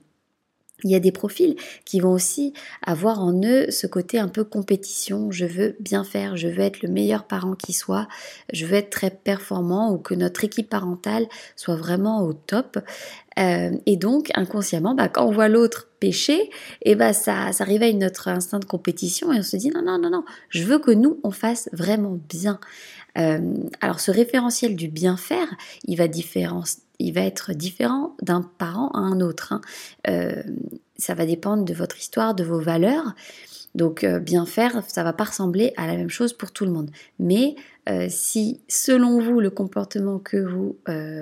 Il 0.84 0.92
y 0.92 0.96
a 0.96 1.00
des 1.00 1.12
profils 1.12 1.56
qui 1.86 2.00
vont 2.00 2.12
aussi 2.12 2.54
avoir 2.86 3.20
en 3.20 3.34
eux 3.44 3.72
ce 3.72 3.88
côté 3.88 4.20
un 4.20 4.28
peu 4.28 4.44
compétition. 4.44 5.32
Je 5.32 5.46
veux 5.46 5.76
bien 5.80 6.04
faire, 6.04 6.38
je 6.38 6.48
veux 6.48 6.62
être 6.62 6.82
le 6.82 6.90
meilleur 6.90 7.26
parent 7.26 7.56
qui 7.56 7.74
soit, 7.74 8.08
je 8.52 8.66
veux 8.66 8.76
être 8.76 8.90
très 8.90 9.10
performant 9.10 9.92
ou 9.94 9.98
que 9.98 10.14
notre 10.14 10.44
équipe 10.44 10.70
parentale 10.70 11.28
soit 11.56 11.76
vraiment 11.76 12.24
au 12.24 12.34
top. 12.34 12.80
Euh, 13.40 13.72
et 13.86 13.98
donc, 13.98 14.30
inconsciemment, 14.36 14.94
bah, 14.94 15.08
quand 15.08 15.26
on 15.26 15.32
voit 15.32 15.48
l'autre 15.48 15.88
pécher, 16.00 16.40
et 16.82 16.92
eh 16.92 16.96
bah, 16.96 17.14
ça, 17.14 17.52
ça 17.52 17.64
réveille 17.64 17.96
notre 17.96 18.28
instinct 18.28 18.60
de 18.60 18.66
compétition 18.66 19.34
et 19.34 19.40
on 19.40 19.44
se 19.44 19.58
dit 19.58 19.70
non, 19.70 19.82
non, 19.82 19.98
non, 19.98 20.10
non, 20.10 20.24
je 20.50 20.64
veux 20.64 20.80
que 20.80 20.92
nous, 20.92 21.20
on 21.24 21.32
fasse 21.32 21.70
vraiment 21.74 22.20
bien. 22.30 22.60
Euh, 23.18 23.56
alors, 23.82 24.00
ce 24.00 24.12
référentiel 24.12 24.76
du 24.76 24.88
bien 24.88 25.18
faire, 25.18 25.48
il 25.86 25.98
va 25.98 26.08
différencier 26.08 26.83
il 27.00 27.14
va 27.14 27.22
être 27.22 27.54
différent 27.54 28.16
d'un 28.22 28.42
parent 28.42 28.90
à 28.90 29.00
un 29.00 29.20
autre. 29.22 29.54
Hein. 29.54 29.62
Euh, 30.08 30.44
ça 30.98 31.16
va 31.16 31.26
dépendre 31.26 31.66
de 31.66 31.74
votre 31.74 31.98
histoire, 31.98 32.36
de 32.36 32.44
vos 32.44 32.60
valeurs. 32.60 33.14
Donc 33.76 34.04
euh, 34.04 34.20
bien 34.20 34.46
faire, 34.46 34.84
ça 34.88 35.04
va 35.04 35.14
pas 35.14 35.24
ressembler 35.24 35.74
à 35.78 35.88
la 35.88 35.96
même 35.98 36.10
chose 36.10 36.34
pour 36.34 36.52
tout 36.52 36.64
le 36.64 36.72
monde. 36.72 36.92
Mais 37.18 37.56
euh, 37.90 38.06
si 38.08 38.62
selon 38.68 39.20
vous 39.20 39.40
le 39.40 39.50
comportement 39.50 40.20
que 40.20 40.38
vous 40.38 40.78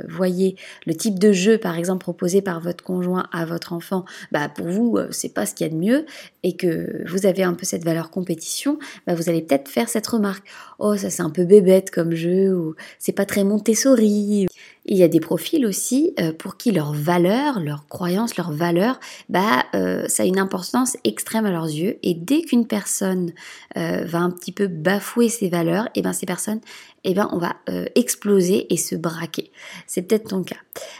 voyez, 0.09 0.57
le 0.85 0.93
type 0.93 1.17
de 1.17 1.31
jeu 1.31 1.57
par 1.57 1.77
exemple 1.77 2.01
proposé 2.01 2.41
par 2.41 2.59
votre 2.59 2.83
conjoint 2.83 3.29
à 3.31 3.45
votre 3.45 3.71
enfant, 3.71 4.03
bah 4.33 4.49
pour 4.49 4.67
vous 4.67 4.99
c'est 5.11 5.33
pas 5.33 5.45
ce 5.45 5.55
qu'il 5.55 5.65
y 5.65 5.69
a 5.69 5.73
de 5.73 5.79
mieux 5.79 6.05
et 6.43 6.57
que 6.57 7.03
vous 7.07 7.25
avez 7.25 7.43
un 7.43 7.53
peu 7.53 7.65
cette 7.65 7.85
valeur 7.85 8.11
compétition, 8.11 8.77
bah 9.07 9.15
vous 9.15 9.29
allez 9.29 9.41
peut-être 9.41 9.69
faire 9.69 9.87
cette 9.87 10.07
remarque. 10.07 10.45
Oh 10.77 10.97
ça 10.97 11.09
c'est 11.09 11.23
un 11.23 11.29
peu 11.29 11.45
bébête 11.45 11.89
comme 11.89 12.13
jeu 12.13 12.53
ou 12.53 12.75
c'est 12.99 13.13
pas 13.13 13.25
très 13.25 13.45
Montessori 13.45 14.47
Il 14.85 14.97
y 14.97 15.03
a 15.03 15.07
des 15.07 15.19
profils 15.19 15.65
aussi 15.65 16.13
euh, 16.19 16.33
pour 16.33 16.57
qui 16.57 16.71
leurs 16.71 16.93
valeurs, 16.93 17.59
leurs 17.59 17.87
croyances, 17.87 18.35
leurs 18.35 18.51
valeurs, 18.51 18.99
bah, 19.29 19.65
euh, 19.75 20.07
ça 20.07 20.23
a 20.23 20.25
une 20.25 20.39
importance 20.39 20.97
extrême 21.03 21.45
à 21.45 21.51
leurs 21.51 21.67
yeux. 21.67 21.97
Et 22.01 22.15
dès 22.15 22.41
qu'une 22.41 22.65
personne 22.65 23.31
euh, 23.77 24.03
va 24.05 24.19
un 24.19 24.31
petit 24.31 24.51
peu 24.51 24.67
bafouer 24.67 25.29
ses 25.29 25.49
valeurs, 25.49 25.85
et 25.87 25.99
eh 25.99 26.01
ben 26.01 26.13
ces 26.13 26.25
personnes, 26.25 26.61
eh 27.03 27.15
ben 27.15 27.27
on 27.31 27.39
va 27.39 27.55
exploser 27.95 28.71
et 28.71 28.77
se 28.77 28.93
braquer. 28.93 29.51
C'est 29.87 30.03
peut-être 30.03 30.29
ton 30.29 30.43
cas. 30.43 30.57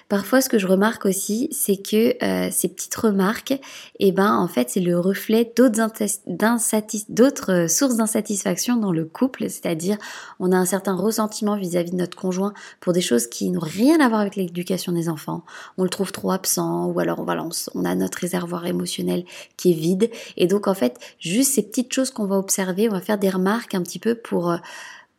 Parfois, 0.10 0.42
ce 0.42 0.50
que 0.50 0.58
je 0.58 0.66
remarque 0.66 1.06
aussi, 1.06 1.48
c'est 1.52 1.78
que 1.78 2.16
ces 2.50 2.70
petites 2.70 2.96
remarques, 2.96 3.54
eh 4.00 4.12
ben 4.12 4.36
en 4.36 4.48
fait, 4.48 4.72
c'est 4.72 4.80
le 4.80 5.00
reflet 5.00 5.54
d'autres 5.56 7.68
sources 7.70 7.98
d'insatisfaction 7.98 8.78
dans 8.78 8.92
le 8.92 9.06
couple. 9.06 9.48
C'est-à-dire, 9.48 9.98
on 10.40 10.52
a 10.52 10.58
un 10.58 10.66
certain 10.66 10.96
ressentiment 10.96 11.56
vis-à-vis 11.56 11.90
-vis 11.90 11.92
de 11.92 11.98
notre 11.98 12.18
conjoint 12.18 12.54
pour 12.80 12.94
des 12.94 13.02
choses 13.02 13.28
qui 13.28 13.52
n'ont 13.52 13.60
rien 13.72 14.00
à 14.00 14.10
voir 14.10 14.22
avec 14.22 14.36
l'éducation 14.36 14.92
des 14.92 15.10
enfants. 15.10 15.44
On 15.78 15.84
le 15.84 15.90
trouve 15.90 16.12
trop 16.12 16.32
absent 16.32 16.88
ou 16.88 17.00
alors 17.00 17.24
voilà, 17.24 17.48
on, 17.76 17.86
a 17.86 17.96
notre 17.96 18.20
réservoir 18.20 18.66
émotionnel 18.66 19.26
qui 19.58 19.72
est 19.72 19.76
vide. 19.76 20.10
Et 20.38 20.48
donc 20.48 20.68
en 20.68 20.74
fait, 20.74 21.00
juste 21.20 21.54
ces 21.54 21.64
petites 21.64 21.94
choses 21.94 22.12
qu'on 22.12 22.26
va 22.26 22.38
observer, 22.38 22.90
on 22.90 22.94
va 22.94 23.02
faire 23.02 23.18
des 23.18 23.30
remarques 23.30 23.76
un 23.76 23.82
petit 23.82 24.00
peu 24.00 24.16
pour... 24.16 24.52
Euh, 24.52 24.58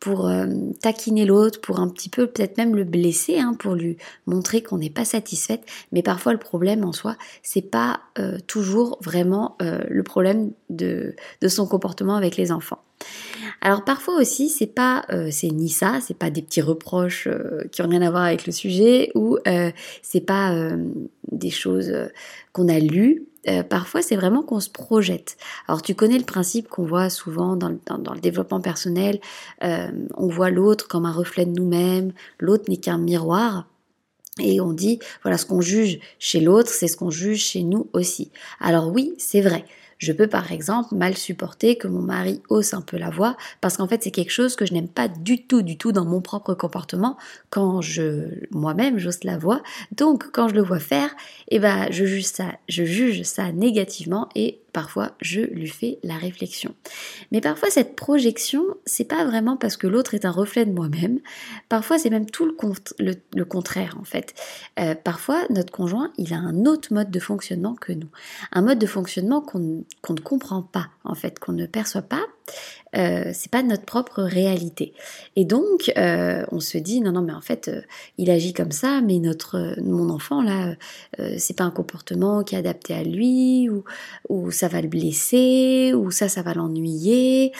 pour 0.03 0.27
euh, 0.27 0.47
taquiner 0.81 1.25
l'autre, 1.25 1.61
pour 1.61 1.79
un 1.79 1.87
petit 1.87 2.09
peu 2.09 2.27
peut-être 2.27 2.57
même 2.57 2.75
le 2.75 2.83
blesser, 2.83 3.39
hein, 3.39 3.55
pour 3.57 3.73
lui 3.73 3.95
montrer 4.25 4.61
qu'on 4.61 4.77
n'est 4.77 4.89
pas 4.89 5.05
satisfaite. 5.05 5.63
Mais 5.93 6.03
parfois 6.03 6.33
le 6.33 6.39
problème 6.39 6.83
en 6.83 6.91
soi, 6.91 7.15
c'est 7.41 7.61
pas 7.61 8.01
euh, 8.19 8.37
toujours 8.45 8.99
vraiment 9.01 9.55
le 9.61 10.03
problème 10.03 10.51
de, 10.69 11.15
son 11.47 11.65
comportement 11.67 12.15
avec 12.15 12.35
les 12.35 12.51
enfants. 12.51 12.79
Alors 13.61 13.85
parfois 13.85 14.15
aussi, 14.15 14.49
c'est 14.49 14.67
pas, 14.67 15.05
euh, 15.09 15.29
c'est 15.31 15.47
ni 15.47 15.69
ça, 15.69 15.99
c'est 16.01 16.17
pas 16.17 16.29
des 16.29 16.41
petits 16.41 16.61
reproches 16.61 17.27
euh, 17.27 17.63
qui 17.71 17.81
ont 17.81 17.87
rien 17.87 18.01
à 18.01 18.09
voir 18.09 18.23
avec 18.23 18.45
le 18.45 18.51
sujet, 18.51 19.09
ou 19.15 19.37
euh, 19.47 19.71
c'est 20.01 20.25
pas 20.25 20.53
des 21.31 21.49
choses 21.49 21.93
qu'on 22.51 22.67
a 22.67 22.79
lues. 22.79 23.23
Parfois, 23.69 24.01
c'est 24.01 24.15
vraiment 24.15 24.43
qu'on 24.43 24.59
se 24.59 24.69
projette. 24.69 25.37
Alors, 25.67 25.81
tu 25.81 25.95
connais 25.95 26.17
le 26.17 26.23
principe 26.23 26.67
qu'on 26.67 26.85
voit 26.85 27.09
souvent 27.09 27.55
dans 27.55 27.69
le, 27.69 28.19
développement 28.21 28.61
personnel. 28.61 29.19
on 29.61 30.27
voit 30.27 30.49
l'autre 30.49 30.87
comme 30.87 31.05
un 31.05 31.11
reflet 31.11 31.45
de 31.45 31.51
nous-mêmes. 31.51 32.13
L'autre 32.39 32.65
n'est 32.69 32.77
qu'un 32.77 32.97
miroir. 32.97 33.67
Et 34.39 34.59
on 34.61 34.73
dit, 34.73 34.99
voilà, 35.21 35.37
ce 35.37 35.45
qu'on 35.45 35.61
juge 35.61 35.99
chez 36.17 36.39
l'autre, 36.39 36.69
c'est 36.69 36.87
ce 36.87 36.97
qu'on 36.97 37.11
juge 37.11 37.43
chez 37.43 37.61
nous 37.61 37.87
aussi. 37.93 38.31
Alors 38.59 38.91
oui, 38.91 39.13
c'est 39.17 39.41
vrai. 39.41 39.65
Je 39.97 40.11
peux 40.11 40.27
par 40.27 40.51
exemple 40.51 40.95
mal 40.95 41.15
supporter 41.17 41.77
que 41.77 41.87
mon 41.87 42.01
mari 42.01 42.41
hausse 42.49 42.73
un 42.73 42.81
peu 42.81 42.97
la 42.97 43.09
voix 43.09 43.37
parce 43.61 43.77
qu'en 43.77 43.87
fait 43.87 44.03
c'est 44.03 44.11
quelque 44.11 44.31
chose 44.31 44.55
que 44.55 44.65
je 44.65 44.73
n'aime 44.73 44.87
pas 44.87 45.07
du 45.07 45.45
tout 45.45 45.61
du 45.61 45.77
tout 45.77 45.91
dans 45.91 46.05
mon 46.05 46.21
propre 46.21 46.53
comportement 46.53 47.17
quand 47.49 47.81
je 47.81 48.45
moi-même 48.51 48.97
j'hausse 48.97 49.23
la 49.23 49.37
voix. 49.37 49.61
Donc 49.91 50.31
quand 50.31 50.47
je 50.47 50.55
le 50.55 50.61
vois 50.61 50.79
faire, 50.79 51.09
eh 51.49 51.59
ben 51.59 51.87
je 51.91 52.05
juge 52.05 52.25
ça, 52.25 52.53
je 52.67 52.83
juge 52.83 53.23
ça 53.23 53.51
négativement 53.51 54.29
et 54.35 54.62
parfois 54.73 55.11
je 55.21 55.41
lui 55.41 55.69
fais 55.69 55.99
la 56.03 56.17
réflexion. 56.17 56.75
Mais 57.31 57.39
parfois 57.39 57.69
cette 57.69 57.95
projection, 57.95 58.63
c'est 58.85 59.07
pas 59.07 59.23
vraiment 59.25 59.55
parce 59.55 59.77
que 59.77 59.87
l'autre 59.87 60.13
est 60.15 60.25
un 60.25 60.31
reflet 60.31 60.65
de 60.65 60.71
moi-même. 60.71 61.19
Parfois 61.69 61.97
c'est 61.97 62.09
même 62.09 62.29
tout 62.29 62.45
le, 62.45 63.45
contraire 63.45 63.95
en 63.99 64.03
fait. 64.03 64.33
Euh, 64.79 64.95
parfois 64.95 65.43
notre 65.49 65.71
conjoint, 65.71 66.11
il 66.17 66.33
a 66.33 66.37
un 66.37 66.65
autre 66.65 66.93
mode 66.93 67.11
de 67.11 67.19
fonctionnement 67.19 67.75
que 67.75 67.93
nous, 67.93 68.09
un 68.51 68.61
mode 68.61 68.79
de 68.79 68.87
fonctionnement 68.87 69.41
qu'on 69.41 69.59
ne 69.59 70.19
comprend 70.21 70.63
pas 70.63 70.89
en 71.03 71.15
fait, 71.15 71.39
qu'on 71.39 71.53
ne 71.53 71.65
perçoit 71.65 72.01
pas 72.01 72.25
euh, 72.95 73.31
c'est 73.33 73.51
pas 73.51 73.63
notre 73.63 73.85
propre 73.85 74.21
réalité. 74.21 74.93
Et 75.35 75.45
donc, 75.45 75.91
euh, 75.97 76.45
on 76.51 76.59
se 76.59 76.77
dit 76.77 77.01
non, 77.01 77.11
non, 77.11 77.23
mais 77.23 77.33
en 77.33 77.41
fait, 77.41 77.67
euh, 77.67 77.81
il 78.19 78.29
agit 78.29 78.53
comme 78.53 78.71
ça, 78.71 79.01
mais 79.01 79.17
notre, 79.17 79.75
mon 79.81 80.09
enfant 80.11 80.43
là, 80.43 80.75
c'est 81.37 81.55
pas 81.55 81.63
un 81.63 81.71
comportement 81.71 82.43
qui 82.43 82.55
est 82.55 82.57
adapté 82.57 82.93
à 82.93 83.03
lui, 83.03 83.69
ou, 83.69 83.83
ou 84.29 84.51
ça 84.51 84.67
va 84.67 84.81
le 84.81 84.87
blesser, 84.87 85.93
ou 85.95 86.11
ça, 86.11 86.29
ça 86.29 86.41
va 86.41 86.53
l'ennuyer, 86.53 87.51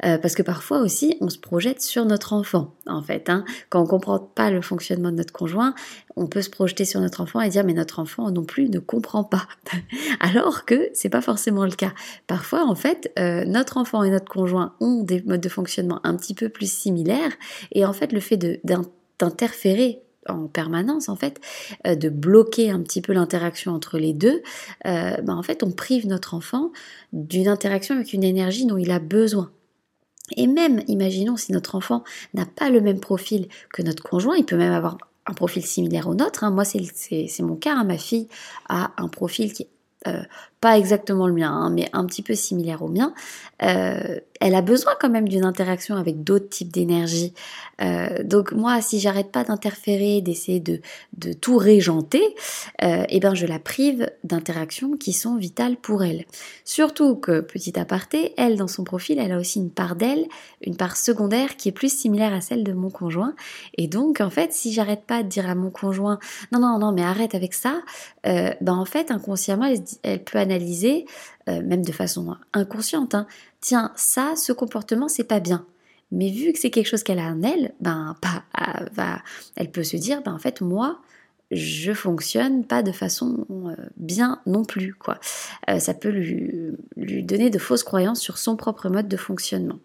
parce 0.00 0.34
que 0.34 0.42
parfois 0.42 0.80
aussi, 0.80 1.16
on 1.20 1.28
se 1.28 1.38
projette 1.38 1.80
sur 1.82 2.04
notre 2.04 2.32
enfant, 2.32 2.74
en 2.86 3.02
fait. 3.02 3.28
Hein. 3.28 3.44
Quand 3.70 3.82
on 3.82 3.86
comprend 3.86 4.18
pas 4.18 4.50
le 4.50 4.62
fonctionnement 4.62 5.10
de 5.10 5.16
notre 5.16 5.32
conjoint, 5.32 5.74
on 6.16 6.26
peut 6.26 6.42
se 6.42 6.50
projeter 6.50 6.84
sur 6.84 7.00
notre 7.00 7.20
enfant 7.20 7.40
et 7.40 7.48
dire 7.48 7.64
mais 7.64 7.72
notre 7.72 7.98
enfant 7.98 8.30
non 8.30 8.44
plus 8.44 8.68
ne 8.68 8.78
comprend 8.78 9.24
pas, 9.24 9.46
alors 10.20 10.64
que 10.64 10.90
c'est 10.94 11.08
pas 11.08 11.22
forcément 11.22 11.64
le 11.64 11.72
cas. 11.72 11.92
Parfois, 12.26 12.64
en 12.66 12.74
fait, 12.74 13.12
notre 13.46 13.76
enfant 13.76 14.02
et 14.02 14.10
notre 14.10 14.30
conjoint 14.30 14.74
ont 14.80 15.02
des 15.02 15.22
modes 15.22 15.40
de 15.40 15.48
fonctionnement 15.48 16.00
un 16.04 16.16
petit 16.16 16.34
peu 16.34 16.48
plus 16.48 16.70
similaires 16.70 17.32
et 17.72 17.84
en 17.84 17.92
fait 17.92 18.12
le 18.12 18.20
fait 18.20 18.36
d'interférer 18.64 20.02
en 20.28 20.46
permanence 20.46 21.08
en 21.08 21.16
fait, 21.16 21.40
euh, 21.86 21.94
de 21.94 22.08
bloquer 22.08 22.70
un 22.70 22.80
petit 22.82 23.00
peu 23.00 23.12
l'interaction 23.12 23.72
entre 23.72 23.98
les 23.98 24.12
deux, 24.12 24.42
euh, 24.86 25.16
ben, 25.22 25.34
en 25.34 25.42
fait 25.42 25.62
on 25.62 25.70
prive 25.70 26.06
notre 26.06 26.34
enfant 26.34 26.70
d'une 27.12 27.48
interaction 27.48 27.94
avec 27.94 28.12
une 28.12 28.24
énergie 28.24 28.66
dont 28.66 28.78
il 28.78 28.90
a 28.90 28.98
besoin. 28.98 29.50
Et 30.36 30.46
même, 30.46 30.82
imaginons 30.86 31.36
si 31.36 31.52
notre 31.52 31.74
enfant 31.74 32.04
n'a 32.32 32.46
pas 32.46 32.70
le 32.70 32.80
même 32.80 33.00
profil 33.00 33.48
que 33.72 33.82
notre 33.82 34.02
conjoint, 34.02 34.36
il 34.36 34.44
peut 34.44 34.56
même 34.56 34.72
avoir 34.72 34.96
un 35.26 35.34
profil 35.34 35.64
similaire 35.64 36.08
au 36.08 36.14
nôtre. 36.14 36.44
Hein. 36.44 36.50
Moi, 36.50 36.64
c'est 36.64 37.40
mon 37.40 37.56
cas. 37.56 37.76
Hein. 37.76 37.84
Ma 37.84 37.98
fille 37.98 38.28
a 38.68 38.92
un 38.96 39.08
profil 39.08 39.52
qui 39.52 39.68
euh, 40.06 40.22
pas 40.62 40.78
exactement 40.78 41.26
le 41.26 41.34
mien, 41.34 41.50
hein, 41.50 41.70
mais 41.70 41.90
un 41.92 42.06
petit 42.06 42.22
peu 42.22 42.36
similaire 42.36 42.82
au 42.82 42.88
mien, 42.88 43.12
euh, 43.64 44.20
elle 44.40 44.54
a 44.54 44.62
besoin 44.62 44.94
quand 45.00 45.10
même 45.10 45.28
d'une 45.28 45.44
interaction 45.44 45.96
avec 45.96 46.22
d'autres 46.22 46.48
types 46.48 46.72
d'énergie. 46.72 47.34
Euh, 47.80 48.22
donc 48.22 48.52
moi, 48.52 48.80
si 48.80 49.00
j'arrête 49.00 49.32
pas 49.32 49.42
d'interférer, 49.42 50.20
d'essayer 50.20 50.60
de, 50.60 50.80
de, 51.16 51.32
tout 51.32 51.56
régenter, 51.56 52.22
euh, 52.82 53.04
eh 53.08 53.18
ben 53.20 53.34
je 53.34 53.46
la 53.46 53.58
prive 53.58 54.10
d'interactions 54.22 54.96
qui 54.96 55.12
sont 55.12 55.36
vitales 55.36 55.76
pour 55.76 56.04
elle. 56.04 56.26
Surtout 56.64 57.16
que, 57.16 57.40
petit 57.40 57.78
aparté, 57.78 58.32
elle, 58.36 58.56
dans 58.56 58.68
son 58.68 58.84
profil, 58.84 59.18
elle 59.18 59.32
a 59.32 59.38
aussi 59.38 59.58
une 59.58 59.70
part 59.70 59.96
d'elle, 59.96 60.26
une 60.64 60.76
part 60.76 60.96
secondaire 60.96 61.56
qui 61.56 61.68
est 61.68 61.72
plus 61.72 61.92
similaire 61.92 62.32
à 62.32 62.40
celle 62.40 62.62
de 62.62 62.72
mon 62.72 62.90
conjoint. 62.90 63.34
Et 63.78 63.88
donc, 63.88 64.20
en 64.20 64.30
fait, 64.30 64.52
si 64.52 64.72
j'arrête 64.72 65.04
pas 65.06 65.24
de 65.24 65.28
dire 65.28 65.48
à 65.48 65.56
mon 65.56 65.70
conjoint, 65.70 66.20
non, 66.52 66.60
non, 66.60 66.78
non, 66.78 66.92
mais 66.92 67.02
arrête 67.02 67.34
avec 67.34 67.52
ça, 67.52 67.80
ben 68.24 68.74
en 68.74 68.84
fait, 68.84 69.10
inconsciemment, 69.10 69.66
elle, 69.66 69.82
elle 70.04 70.22
peut 70.22 70.38
analyser 70.38 70.51
euh, 71.48 71.62
même 71.62 71.84
de 71.84 71.92
façon 71.92 72.36
inconsciente, 72.52 73.14
hein. 73.14 73.26
tiens, 73.60 73.92
ça, 73.96 74.34
ce 74.36 74.52
comportement, 74.52 75.08
c'est 75.08 75.24
pas 75.24 75.40
bien. 75.40 75.66
Mais 76.10 76.30
vu 76.30 76.52
que 76.52 76.58
c'est 76.58 76.70
quelque 76.70 76.88
chose 76.88 77.02
qu'elle 77.02 77.18
a 77.18 77.28
en 77.28 77.42
elle, 77.42 77.72
ben, 77.80 78.16
pas, 78.20 78.44
euh, 78.60 78.84
va, 78.92 79.22
elle 79.56 79.70
peut 79.70 79.84
se 79.84 79.96
dire, 79.96 80.22
ben, 80.22 80.34
en 80.34 80.38
fait, 80.38 80.60
moi, 80.60 81.00
je 81.50 81.92
fonctionne 81.92 82.64
pas 82.64 82.82
de 82.82 82.92
façon 82.92 83.46
euh, 83.50 83.76
bien 83.96 84.40
non 84.46 84.64
plus, 84.64 84.94
quoi. 84.94 85.18
ça 85.78 85.94
peut 85.94 86.08
lui, 86.08 86.72
donner 86.96 87.50
de 87.50 87.58
fausses 87.58 87.84
croyances 87.84 88.20
sur 88.20 88.38
son 88.38 88.56
propre 88.56 88.88
mode 88.88 89.08
de 89.08 89.16
fonctionnement. 89.16 89.78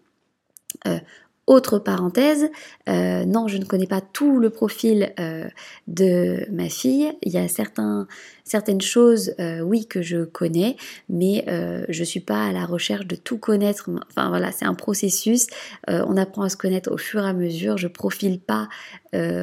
Autre 1.48 1.78
parenthèse, 1.78 2.50
euh, 2.90 3.24
non, 3.24 3.48
je 3.48 3.56
ne 3.56 3.64
connais 3.64 3.86
pas 3.86 4.02
tout 4.02 4.38
le 4.38 4.50
profil 4.50 5.14
euh, 5.18 5.48
de 5.86 6.46
ma 6.52 6.68
fille. 6.68 7.10
Il 7.22 7.32
y 7.32 7.38
a 7.38 7.48
certaines 7.48 8.80
choses, 8.82 9.32
euh, 9.40 9.60
oui, 9.60 9.86
que 9.86 10.02
je 10.02 10.24
connais, 10.24 10.76
mais 11.08 11.46
je 11.88 12.00
ne 12.00 12.04
suis 12.04 12.20
pas 12.20 12.48
à 12.48 12.52
la 12.52 12.66
recherche 12.66 13.06
de 13.06 13.16
tout 13.16 13.38
connaître. 13.38 13.88
Enfin 14.10 14.28
voilà, 14.28 14.52
c'est 14.52 14.66
un 14.66 14.74
processus. 14.74 15.46
on 15.86 16.18
apprend 16.18 16.42
à 16.42 16.50
se 16.50 16.58
connaître 16.58 16.92
au 16.92 16.98
fur 16.98 17.24
et 17.24 17.28
à 17.28 17.32
mesure. 17.32 17.78
Je 17.78 17.88
profile 17.88 18.40
pas 18.40 18.68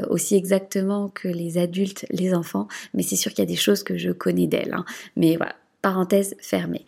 aussi 0.07 0.35
exactement 0.35 1.09
que 1.09 1.27
les 1.27 1.57
adultes, 1.57 2.05
les 2.12 2.35
enfants, 2.35 2.67
mais 2.93 3.01
c'est 3.01 3.15
sûr 3.15 3.33
qu'il 3.33 3.39
y 3.39 3.47
a 3.47 3.50
des 3.50 3.55
choses 3.55 3.81
que 3.81 3.97
je 3.97 4.12
connais 4.12 4.45
d'elle. 4.45 4.75
Hein. 4.75 4.85
Mais 5.15 5.38
voilà, 5.38 5.55
parenthèse 5.85 6.35
fermée. 6.39 6.87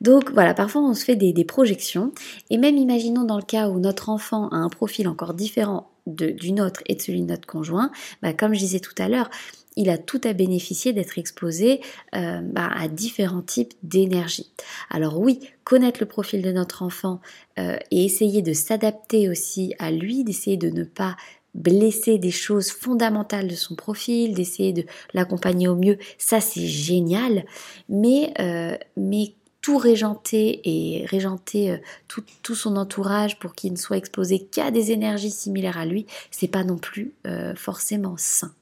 Donc 0.00 0.30
voilà, 0.32 0.54
parfois 0.54 0.80
on 0.80 0.94
se 0.94 1.04
fait 1.04 1.16
des, 1.16 1.44
projections, 1.44 2.12
et 2.48 2.56
même 2.56 2.78
imaginons 2.78 3.24
dans 3.24 3.36
le 3.36 3.42
cas 3.42 3.68
où 3.68 3.78
notre 3.78 4.08
enfant 4.08 4.48
a 4.48 4.56
un 4.56 4.70
profil 4.70 5.06
encore 5.06 5.34
différent 5.34 5.90
du 6.06 6.52
nôtre 6.52 6.80
et 6.86 6.94
de 6.94 7.02
celui 7.02 7.20
de 7.20 7.26
notre 7.26 7.46
conjoint, 7.46 7.90
bah, 8.22 8.32
comme 8.32 8.54
je 8.54 8.60
disais 8.60 8.80
tout 8.80 8.94
à 8.96 9.10
l'heure, 9.10 9.28
il 9.76 9.90
a 9.90 9.98
tout 9.98 10.22
à 10.24 10.32
bénéficier 10.32 10.94
d'être 10.94 11.18
exposé 11.18 11.82
euh, 12.16 12.40
bah, 12.42 12.70
à 12.74 12.88
différents 12.88 13.42
types 13.42 13.74
d'énergie. 13.82 14.50
Alors 14.88 15.20
oui, 15.20 15.40
connaître 15.64 16.00
le 16.00 16.06
profil 16.06 16.40
de 16.40 16.50
notre 16.50 16.82
enfant 16.82 17.20
euh, 17.58 17.76
et 17.90 18.06
essayer 18.06 18.40
de 18.40 18.54
s'adapter 18.54 19.28
aussi 19.28 19.74
à 19.78 19.90
lui, 19.90 20.24
d'essayer 20.24 20.56
de 20.56 20.70
ne 20.70 20.84
pas 20.84 21.16
blesser 21.58 22.18
des 22.18 22.30
choses 22.30 22.70
fondamentales 22.70 23.48
de 23.48 23.54
son 23.54 23.74
profil, 23.74 24.34
d'essayer 24.34 24.72
de 24.72 24.84
l'accompagner 25.12 25.68
au 25.68 25.76
mieux, 25.76 25.98
ça 26.16 26.40
c'est 26.40 26.66
génial, 26.66 27.44
mais, 27.88 28.32
euh, 28.38 28.76
mais 28.96 29.34
tout 29.60 29.76
régenter 29.76 30.60
et 30.64 31.04
régenter 31.06 31.72
euh, 31.72 31.78
tout, 32.06 32.22
tout, 32.42 32.54
son 32.54 32.76
entourage 32.76 33.38
pour 33.38 33.54
qu'il 33.54 33.72
ne 33.72 33.76
soit 33.76 33.96
exposé 33.96 34.38
qu'à 34.38 34.70
des 34.70 34.92
énergies 34.92 35.30
similaires 35.30 35.78
à 35.78 35.84
lui, 35.84 36.06
c'est 36.30 36.48
pas 36.48 36.64
non 36.64 36.78
plus 36.78 37.12
euh, 37.26 37.54
forcément 37.54 38.14
sain. 38.16 38.52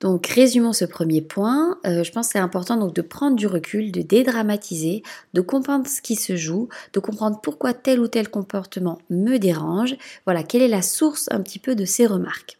Donc 0.00 0.26
résumons 0.26 0.72
ce 0.72 0.84
premier 0.84 1.20
point. 1.20 1.78
Euh, 1.86 2.02
je 2.02 2.10
pense 2.10 2.28
que 2.28 2.32
c'est 2.32 2.38
important 2.38 2.76
donc 2.76 2.94
de 2.94 3.02
prendre 3.02 3.36
du 3.36 3.46
recul, 3.46 3.92
de 3.92 4.02
dédramatiser, 4.02 5.02
de 5.34 5.40
comprendre 5.40 5.86
ce 5.86 6.00
qui 6.00 6.16
se 6.16 6.36
joue, 6.36 6.68
de 6.92 7.00
comprendre 7.00 7.40
pourquoi 7.42 7.74
tel 7.74 8.00
ou 8.00 8.08
tel 8.08 8.28
comportement 8.28 8.98
me 9.10 9.36
dérange. 9.38 9.96
Voilà, 10.24 10.42
quelle 10.42 10.62
est 10.62 10.68
la 10.68 10.82
source 10.82 11.28
un 11.30 11.40
petit 11.42 11.58
peu 11.58 11.74
de 11.74 11.84
ces 11.84 12.06
remarques. 12.06 12.59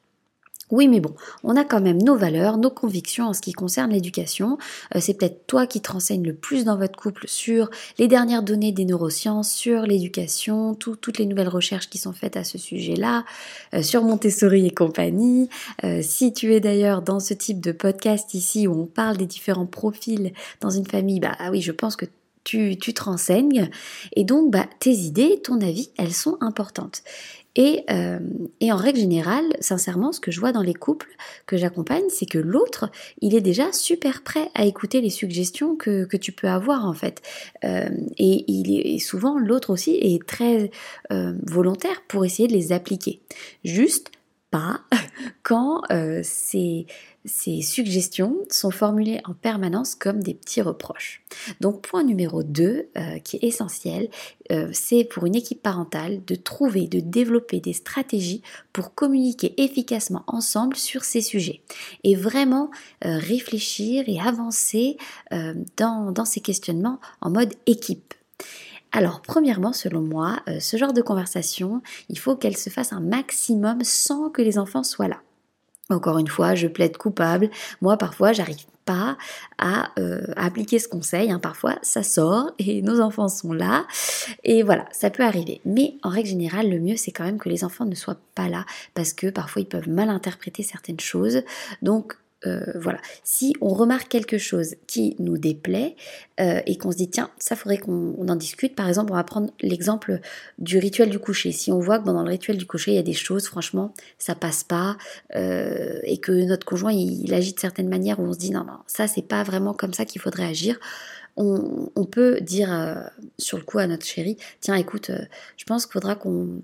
Oui, 0.71 0.87
mais 0.87 1.01
bon, 1.01 1.15
on 1.43 1.57
a 1.57 1.65
quand 1.65 1.81
même 1.81 2.01
nos 2.01 2.17
valeurs, 2.17 2.57
nos 2.57 2.71
convictions 2.71 3.27
en 3.27 3.33
ce 3.33 3.41
qui 3.41 3.53
concerne 3.53 3.91
l'éducation. 3.91 4.57
Euh, 4.95 5.01
c'est 5.01 5.15
peut-être 5.15 5.47
toi 5.47 5.67
qui 5.67 5.81
te 5.81 5.91
renseignes 5.91 6.25
le 6.25 6.35
plus 6.35 6.65
dans 6.65 6.77
votre 6.77 6.99
couple 6.99 7.25
sur 7.27 7.71
les 7.99 8.07
dernières 8.07 8.43
données 8.43 8.71
des 8.71 8.85
neurosciences, 8.85 9.51
sur 9.51 9.83
l'éducation, 9.83 10.75
toutes 10.75 11.19
les 11.19 11.27
nouvelles 11.27 11.49
recherches 11.49 11.89
qui 11.89 11.99
sont 11.99 12.13
faites 12.13 12.37
à 12.37 12.45
ce 12.45 12.57
sujet-là, 12.57 13.25
euh, 13.75 13.83
sur 13.83 14.05
Montessori 14.05 14.67
et 14.67 14.71
compagnie. 14.71 15.49
Euh, 15.85 16.01
si 16.03 16.33
tu 16.33 16.55
es 16.55 16.61
d'ailleurs 16.61 17.03
dans 17.03 17.21
ce 17.21 17.35
type 17.35 17.61
de 17.61 17.73
podcast 17.73 18.35
ici 18.35 18.69
où 18.69 18.83
on 18.83 18.87
parle 18.87 19.17
des 19.17 19.27
différents 19.27 19.67
profils 19.67 20.33
dans 20.61 20.71
une 20.71 20.87
famille, 20.87 21.19
bah 21.19 21.35
ah 21.39 21.51
oui, 21.51 21.63
je 21.63 21.73
pense 21.73 21.97
que 21.97 22.07
tu, 22.45 22.77
tu, 22.79 22.95
te 22.95 23.03
renseignes 23.03 23.71
et 24.17 24.25
donc 24.25 24.51
bah, 24.51 24.67
tes 24.79 24.93
idées, 24.93 25.41
ton 25.43 25.61
avis, 25.61 25.91
elles 25.99 26.13
sont 26.13 26.39
importantes. 26.41 27.03
Euh, 27.59 28.19
et, 28.61 28.73
en 28.73 28.77
règle 28.77 28.99
générale, 28.99 29.45
sincèrement, 29.61 30.13
ce 30.13 30.21
que 30.21 30.31
je 30.31 30.41
vois 30.41 30.53
dans 30.53 30.63
les 30.63 30.75
couples 30.75 31.09
que 31.47 31.57
j'accompagne, 31.57 32.05
c'est 32.09 32.27
que 32.27 32.39
l'autre, 32.39 32.91
il 33.21 33.35
est 33.35 33.41
déjà 33.41 33.73
super 33.73 34.23
prêt 34.23 34.51
à 34.55 34.65
écouter 34.65 35.01
les 35.01 35.11
suggestions 35.11 35.77
que, 35.77 36.07
tu 36.17 36.33
peux 36.33 36.49
avoir 36.49 36.87
en 36.87 36.95
fait. 36.95 37.23
Euh, 37.65 37.89
et, 38.19 38.45
il 38.49 38.79
est, 38.79 38.99
souvent, 38.99 39.39
l'autre 39.39 39.71
aussi 39.71 39.97
est 40.01 40.25
très 40.27 40.71
euh, 41.13 41.35
volontaire 41.47 42.03
pour 42.09 42.25
essayer 42.25 42.49
de 42.49 42.53
les 42.53 42.73
appliquer. 42.73 43.21
Juste 43.65 44.11
pas 44.51 44.81
quand 45.43 45.83
c'est 46.23 46.87
ces 47.25 47.61
suggestions 47.61 48.37
sont 48.49 48.71
formulées 48.71 49.21
en 49.25 49.35
permanence 49.35 49.95
comme 49.95 50.23
des 50.23 50.35
petits 50.35 50.63
reproches. 50.63 51.23
Donc 51.61 51.83
point 51.83 52.03
numéro 52.03 52.43
2 52.43 52.89
euh, 52.97 53.19
qui 53.19 53.37
est 53.37 53.45
essentiel, 53.45 54.09
euh, 54.51 54.71
c'est 54.73 55.05
pour 55.05 55.27
une 55.27 55.35
équipe 55.35 55.63
parentale 55.63 56.25
de 56.25 56.35
trouver, 56.35 56.87
de 56.87 57.01
développer 57.01 57.61
des 57.61 57.75
stratégies 57.75 58.43
pour 58.73 58.95
communiquer 58.95 59.61
efficacement 59.63 60.25
ensemble 60.27 60.77
sur 60.77 61.05
ces 61.05 61.21
sujets 61.21 61.63
et 62.05 62.17
vraiment 62.17 62.71
euh, 63.05 63.19
réfléchir 63.19 64.05
et 64.07 64.19
avancer 64.21 64.97
dans, 65.77 66.13
dans 66.13 66.25
ces 66.25 66.41
questionnements 66.41 67.01
en 67.21 67.31
mode 67.31 67.55
équipe. 67.67 68.15
Alors, 68.93 69.23
premièrement, 69.23 69.73
selon 69.73 70.01
moi, 70.01 70.43
ce 70.59 70.77
genre 70.77 70.93
de 70.93 71.03
conversation, 71.03 71.83
il 72.09 72.19
faut 72.19 72.35
qu'elle 72.37 72.57
se 72.57 72.71
fasse 72.71 72.93
un 72.93 73.01
maximum 73.01 73.85
sans 73.85 74.31
que 74.31 74.43
les 74.43 74.59
enfants 74.59 74.83
soient 74.83 75.09
là. 75.09 75.21
Encore 75.91 76.19
une 76.19 76.29
fois, 76.29 76.55
je 76.55 76.67
plaide 76.67 76.97
coupable. 76.97 77.51
Moi, 77.81 77.97
parfois, 77.97 78.33
j'arrive 78.33 78.65
pas 78.85 79.17
à, 79.59 79.91
euh, 79.99 80.23
appliquer 80.37 80.79
ce 80.79 80.89
conseil. 80.89 81.31
Hein. 81.31 81.39
Parfois, 81.39 81.77
ça 81.83 82.03
sort 82.03 82.51
et 82.59 82.83
nos 82.83 83.01
enfants 83.01 83.29
sont 83.29 83.53
là. 83.53 83.87
Et 84.45 84.63
voilà, 84.63 84.87
ça 84.93 85.11
peut 85.11 85.23
arriver. 85.23 85.61
Mais 85.65 85.95
en 86.03 86.09
règle 86.09 86.29
générale, 86.29 86.71
le 86.71 86.79
mieux, 86.79 86.97
c'est 86.97 87.13
quand 87.13 87.25
même 87.25 87.39
que 87.39 87.49
les 87.49 87.65
enfants 87.65 87.85
ne 87.85 87.95
soient 87.95 88.19
pas 88.35 88.49
là 88.49 88.65
parce 88.95 89.13
que 89.13 89.29
parfois, 89.29 89.63
ils 89.63 89.69
peuvent 89.69 89.89
mal 89.89 90.09
interpréter 90.09 90.63
certaines 90.63 91.01
choses. 91.01 91.43
Donc, 91.83 92.17
euh, 92.47 92.65
voilà, 92.75 92.99
si 93.23 93.55
on 93.61 93.75
remarque 93.75 94.09
quelque 94.09 94.39
chose 94.39 94.77
qui 94.87 95.15
nous 95.19 95.37
déplaît 95.37 95.95
euh, 96.41 96.61
et 96.65 96.79
qu'on 96.79 96.91
se 96.91 96.97
dit 96.97 97.11
tiens, 97.11 97.31
ça 97.39 97.55
faudrait 97.55 97.77
qu'on 97.77 98.29
en 98.29 98.37
discute. 98.37 98.75
Par 98.75 98.89
exemple, 98.89 99.13
on 99.13 99.17
va 99.17 99.25
prendre 99.25 99.53
l'exemple 99.61 100.21
du 100.59 100.79
rituel 100.79 101.11
du 101.11 101.19
coucher. 101.19 101.53
Si 101.53 101.71
on 101.71 101.81
voit 101.81 101.99
que 101.99 102.05
dans 102.05 102.23
le 102.23 102.31
rituel 102.31 102.57
du 102.57 102.67
coucher, 102.67 102.93
il 102.93 102.95
y 102.95 102.99
a 102.99 103.03
des 103.03 103.13
choses, 103.13 103.47
franchement, 103.47 103.93
ça 104.19 104.35
passe 104.35 104.65
pas 104.65 104.97
euh, 105.37 105.99
et 106.05 106.19
que 106.19 106.33
notre 106.33 106.65
conjoint 106.65 106.93
il, 106.93 107.33
agit 107.35 107.53
de 107.53 107.61
certaines 107.61 107.89
manières 107.89 108.19
où 108.21 108.25
on 108.25 108.33
se 108.33 108.39
dit 108.39 108.51
non, 108.51 108.65
non, 108.65 108.79
ça 108.87 109.07
c'est 109.07 109.23
pas 109.23 109.43
vraiment 109.43 109.75
comme 109.75 109.93
ça 109.93 110.07
qu'il 110.07 110.21
faudrait 110.21 110.47
agir. 110.47 110.79
On, 111.37 112.05
peut 112.05 112.39
dire 112.43 113.11
sur 113.39 113.57
le 113.57 113.65
coup 113.65 113.79
à 113.79 113.87
notre 113.87 114.05
chéri, 114.05 114.37
tiens, 114.61 114.75
écoute, 114.75 115.11
je 115.57 115.65
pense 115.65 115.87
qu'il 115.87 115.95
faudra 115.95 116.15
qu'on 116.15 116.61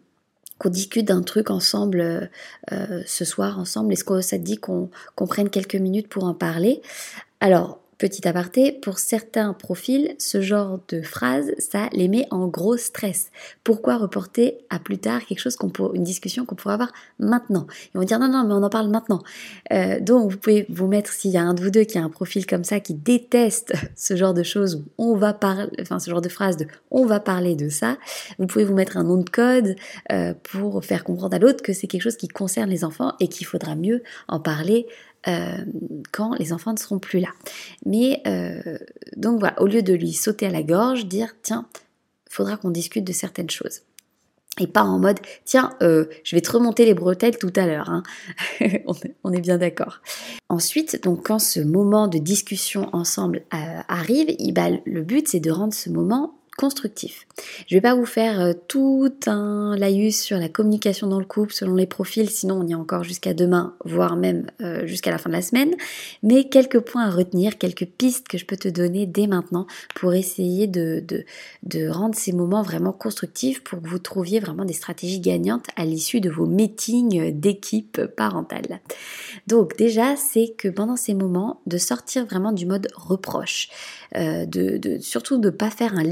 qu'on 0.59 0.71
discute 0.71 1.07
d'un 1.07 1.23
truc 1.23 1.51
ensemble 1.51 2.01
euh, 2.01 2.27
euh, 2.73 3.03
ce 3.07 3.25
soir 3.25 3.59
ensemble? 3.59 3.93
Est-ce 3.93 4.05
que 4.05 4.21
ça 4.21 4.39
te 4.39 4.43
dit 4.43 4.59
qu'on 4.59 4.91
prenne 5.27 5.51
quelques 5.51 5.77
minutes 5.77 6.09
pour 6.09 6.25
en 6.25 6.35
parler? 6.35 6.83
Alors, 7.41 7.81
Petit 7.99 8.29
aparté, 8.29 8.73
pour 8.73 8.99
certains 8.99 9.55
profils, 9.55 10.15
ce 10.19 10.43
genre 10.43 10.81
de 10.88 11.00
phrase, 11.00 11.53
ça 11.59 11.88
les 11.93 12.09
met 12.09 12.26
en 12.31 12.47
gros 12.47 12.76
stress. 12.76 13.31
Pourquoi 13.65 13.97
reporter 13.97 14.59
à 14.69 14.79
plus 14.79 14.99
tard 14.99 15.25
quelque 15.25 15.38
chose 15.38 15.57
qu'on 15.57 15.73
une 15.95 16.03
discussion 16.03 16.45
qu'on 16.45 16.57
pourrait 16.57 16.75
avoir 16.75 16.93
maintenant? 17.19 17.67
Ils 17.95 17.99
vont 17.99 18.05
dire 18.05 18.19
non, 18.19 18.29
non, 18.29 18.47
mais 18.47 18.53
on 18.53 18.62
en 18.62 18.69
parle 18.69 18.91
maintenant. 18.91 19.23
Euh, 19.73 19.99
donc 19.99 20.31
vous 20.31 20.37
pouvez 20.37 20.67
vous 20.69 20.88
mettre, 20.88 21.11
s'il 21.11 21.31
y 21.31 21.38
a 21.38 21.43
un 21.43 21.55
de 21.55 21.62
vous 21.62 21.71
deux 21.71 21.85
qui 21.85 21.97
a 21.97 22.03
un 22.03 22.11
profil 22.11 22.45
comme 22.45 22.65
ça, 22.65 22.81
qui 22.81 22.93
déteste 22.93 23.73
ce 23.97 24.15
genre 24.15 24.35
de 24.35 24.43
choses 24.43 24.75
où 24.76 24.85
on 24.99 25.17
va 25.17 25.33
parler, 25.33 25.71
enfin 25.81 25.99
ce 25.99 26.11
genre 26.11 26.21
de 26.21 26.29
phrase 26.29 26.59
de 26.59 26.67
on 26.91 27.07
va 27.07 27.19
parler 27.19 27.57
de 27.57 27.71
ça, 27.71 27.97
vous 28.38 28.47
pouvez 28.47 28.67
vous 28.67 28.75
mettre 28.75 28.99
un 28.99 29.05
nom 29.05 29.17
de 29.17 29.31
code 29.31 29.75
euh, 30.12 30.35
pour 30.43 30.85
faire 30.85 31.03
comprendre 31.03 31.35
à 31.35 31.38
l'autre 31.38 31.62
que 31.62 31.73
c'est 31.73 31.87
quelque 31.87 32.03
chose 32.03 32.17
qui 32.17 32.29
concerne 32.29 32.69
les 32.69 32.85
enfants 32.85 33.15
et 33.21 33.29
qu'il 33.29 33.47
faudra 33.47 33.75
mieux 33.75 34.03
en 34.29 34.38
parler 34.38 34.87
euh, 35.28 35.56
quand 36.12 36.35
les 36.35 36.52
enfants 36.52 36.73
ne 36.73 36.78
seront 36.78 36.98
plus 36.98 37.20
là. 37.20 37.31
Mais 37.85 38.22
euh, 38.27 38.79
donc 39.16 39.40
voilà, 39.40 39.61
au 39.61 39.66
lieu 39.66 39.83
de 39.83 39.92
lui 39.92 40.12
sauter 40.12 40.46
à 40.46 40.51
la 40.51 40.62
gorge, 40.62 41.07
dire 41.07 41.35
tiens, 41.42 41.66
faudra 42.29 42.57
qu'on 42.57 42.70
discute 42.70 43.05
de 43.05 43.12
certaines 43.12 43.51
choses. 43.51 43.83
Et 44.59 44.66
pas 44.66 44.83
en 44.83 44.98
mode 44.98 45.18
tiens, 45.44 45.74
euh, 45.83 46.07
je 46.24 46.35
vais 46.35 46.40
te 46.40 46.51
remonter 46.51 46.87
les 46.87 46.94
bretelles 46.94 47.37
tout 47.37 47.53
à 47.57 47.66
l'heure. 47.66 47.90
Hein. 47.90 48.03
on 49.24 49.33
est 49.33 49.40
bien 49.40 49.59
d'accord. 49.59 50.01
Ensuite, 50.48 51.03
donc 51.03 51.27
quand 51.27 51.38
ce 51.38 51.61
moment 51.61 52.09
de 52.09 52.18
discussion 52.18 52.88
ensemble 52.94 53.42
arrive, 53.51 54.35
le 54.87 55.03
but 55.03 55.29
c'est 55.29 55.40
de 55.40 55.51
rendre 55.51 55.74
ce 55.74 55.90
moment 55.90 56.36
constructif. 56.57 57.27
Je 57.69 57.77
vais 57.77 57.81
pas 57.81 57.95
vous 57.95 58.07
faire 58.07 58.40
euh, 58.40 58.53
tout 58.69 59.12
un 59.27 59.77
laïus 59.77 60.21
sur 60.21 60.38
la 60.38 60.49
communication 60.49 61.07
dans 61.07 61.19
le 61.19 61.25
couple 61.25 61.53
selon 61.53 61.75
les 61.75 61.87
profils, 61.87 62.29
sinon 62.31 62.61
on 62.61 62.66
y 62.66 62.73
est 62.73 62.77
encore 62.77 63.05
jusqu'à 63.05 63.35
demain, 63.35 63.75
voire 63.85 64.16
même 64.16 64.47
euh, 64.61 64.87
jusqu'à 64.87 65.11
la 65.11 65.19
fin 65.19 65.31
de 65.31 65.35
la 65.35 65.42
semaine, 65.42 65.75
mais 66.23 66.49
quelques 66.49 66.81
points 66.81 67.05
à 67.05 67.11
retenir, 67.11 67.59
quelques 67.59 67.87
pistes 67.87 68.29
que 68.29 68.38
je 68.38 68.47
peux 68.47 68.57
te 68.57 68.69
donner 68.69 69.07
dès 69.07 69.27
maintenant 69.27 69.66
pour 69.95 70.14
essayer 70.14 70.66
de, 70.66 71.05
rendre 71.90 72.14
ces 72.14 72.33
moments 72.33 72.62
vraiment 72.62 72.92
constructifs 72.92 73.62
pour 73.62 73.81
que 73.81 73.88
vous 73.88 73.99
trouviez 73.99 74.40
vraiment 74.40 74.64
des 74.64 74.73
stratégies 74.73 75.21
gagnantes 75.21 75.66
à 75.77 75.85
l'issue 75.85 76.21
de 76.21 76.31
vos 76.31 76.47
meetings 76.47 77.38
d'équipe 77.38 78.01
parentale. 78.16 78.81
Donc 79.47 79.77
déjà, 79.77 80.16
c'est 80.16 80.55
que 80.57 80.69
pendant 80.69 80.97
ces 80.97 81.14
moments, 81.14 81.61
de 81.66 81.79
sortir 81.79 82.27
vraiment 82.27 82.53
du 82.53 82.66
mode 82.66 82.88
reproche, 82.95 83.69
euh, 84.16 84.47
de, 84.47 84.99
surtout 85.01 85.38
de 85.38 85.47
ne 85.47 85.51
pas 85.51 85.71
faire 85.71 85.95
un 85.95 86.03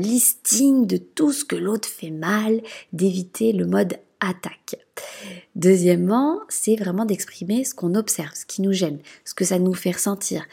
de 0.86 0.96
tout 0.96 1.32
ce 1.32 1.44
que 1.44 1.56
l'autre 1.56 1.88
fait 1.88 2.10
mal, 2.10 2.60
d'éviter 2.92 3.52
le 3.52 3.66
mode 3.66 3.98
attaque. 4.20 4.76
Deuxièmement, 5.54 6.40
c'est 6.48 6.76
vraiment 6.76 7.04
d'exprimer 7.04 7.64
ce 7.64 7.74
qu'on 7.74 7.94
observe, 7.94 8.34
ce 8.34 8.46
qui 8.46 8.62
nous 8.62 8.72
gêne, 8.72 8.98
ce 9.24 9.34
que 9.34 9.44
ça 9.44 9.58
nous 9.58 9.74
fait 9.74 9.92
ressentir. 9.92 10.44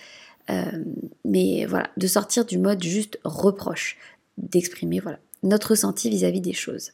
Euh, 0.49 0.83
mais 1.25 1.65
voilà, 1.65 1.89
de 1.97 2.07
sortir 2.07 2.45
du 2.45 2.57
mode 2.57 2.83
juste 2.83 3.19
reproche, 3.23 3.97
d'exprimer 4.37 4.99
voilà 4.99 5.19
notre 5.43 5.71
ressenti 5.71 6.09
vis-à-vis 6.09 6.41
des 6.41 6.53
choses. 6.53 6.91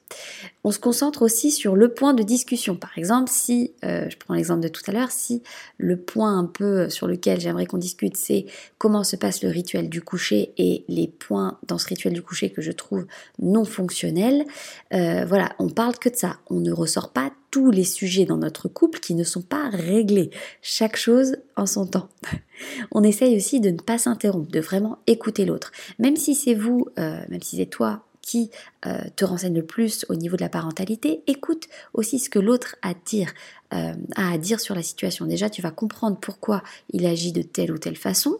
On 0.64 0.72
se 0.72 0.80
concentre 0.80 1.22
aussi 1.22 1.52
sur 1.52 1.76
le 1.76 1.94
point 1.94 2.14
de 2.14 2.24
discussion. 2.24 2.76
Par 2.76 2.98
exemple, 2.98 3.30
si, 3.32 3.72
euh, 3.84 4.10
je 4.10 4.18
prends 4.18 4.34
l'exemple 4.34 4.62
de 4.62 4.68
tout 4.68 4.84
à 4.88 4.92
l'heure, 4.92 5.12
si 5.12 5.44
le 5.78 5.98
point 5.98 6.38
un 6.38 6.46
peu 6.46 6.90
sur 6.90 7.08
lequel 7.08 7.40
j'aimerais 7.40 7.66
qu'on 7.66 7.78
discute, 7.78 8.16
c'est 8.16 8.46
comment 8.78 9.04
se 9.04 9.16
passe 9.16 9.44
le 9.44 9.50
rituel 9.50 9.90
du 9.90 10.02
coucher 10.02 10.54
et 10.58 10.86
les 10.88 11.08
points 11.08 11.58
dans 11.68 11.78
ce 11.78 11.88
rituel 11.88 12.14
du 12.14 12.22
coucher 12.22 12.50
que 12.50 12.62
je 12.62 12.72
trouve 12.72 13.06
non 13.40 13.66
fonctionnels, 13.66 14.46
euh, 14.94 15.26
voilà, 15.26 15.50
on 15.60 15.70
parle 15.70 15.98
que 15.98 16.10
de 16.10 16.16
ça. 16.16 16.38
On 16.50 16.60
ne 16.60 16.72
ressort 16.72 17.12
pas 17.12 17.32
tous 17.52 17.72
les 17.72 17.84
sujets 17.84 18.26
dans 18.26 18.38
notre 18.38 18.68
couple 18.68 19.00
qui 19.00 19.16
ne 19.16 19.24
sont 19.24 19.42
pas 19.42 19.70
réglés. 19.70 20.32
Chaque 20.62 20.98
chose 20.98 21.38
en 21.56 21.66
son 21.66 21.86
temps. 21.88 22.10
On 22.92 23.04
essaye 23.04 23.36
aussi 23.36 23.60
de 23.60 23.70
ne 23.70 23.78
pas 23.78 23.98
s'interrompre, 23.98 24.52
de 24.52 24.60
vraiment 24.60 24.98
écouter 25.08 25.46
l'autre. 25.46 25.72
Même 26.00 26.16
si 26.16 26.36
c'est 26.36 26.56
vous, 26.56 26.88
euh, 27.00 27.22
même 27.30 27.42
si 27.42 27.58
c'est 27.58 27.68
toi 27.68 28.04
qui 28.28 28.52
euh, 28.86 29.00
te 29.16 29.24
renseigne 29.24 29.56
le 29.56 29.66
plus 29.66 30.06
au 30.10 30.16
niveau 30.16 30.36
de 30.36 30.42
la 30.42 30.50
parentalité, 30.50 31.24
écoute 31.28 31.68
aussi 31.94 32.20
ce 32.20 32.30
que 32.30 32.40
l'autre 32.40 32.76
a 32.82 32.90
à 32.90 32.94
dire, 33.06 33.34
euh, 33.74 33.94
a 34.16 34.34
à 34.34 34.38
dire 34.38 34.60
sur 34.60 34.76
la 34.76 34.82
situation. 34.82 35.26
Déjà, 35.26 35.50
tu 35.50 35.62
vas 35.62 35.72
comprendre 35.72 36.18
pourquoi 36.22 36.62
il 36.92 37.06
agit 37.06 37.32
de 37.32 37.42
telle 37.42 37.72
ou 37.72 37.78
telle 37.78 37.96
façon, 37.96 38.38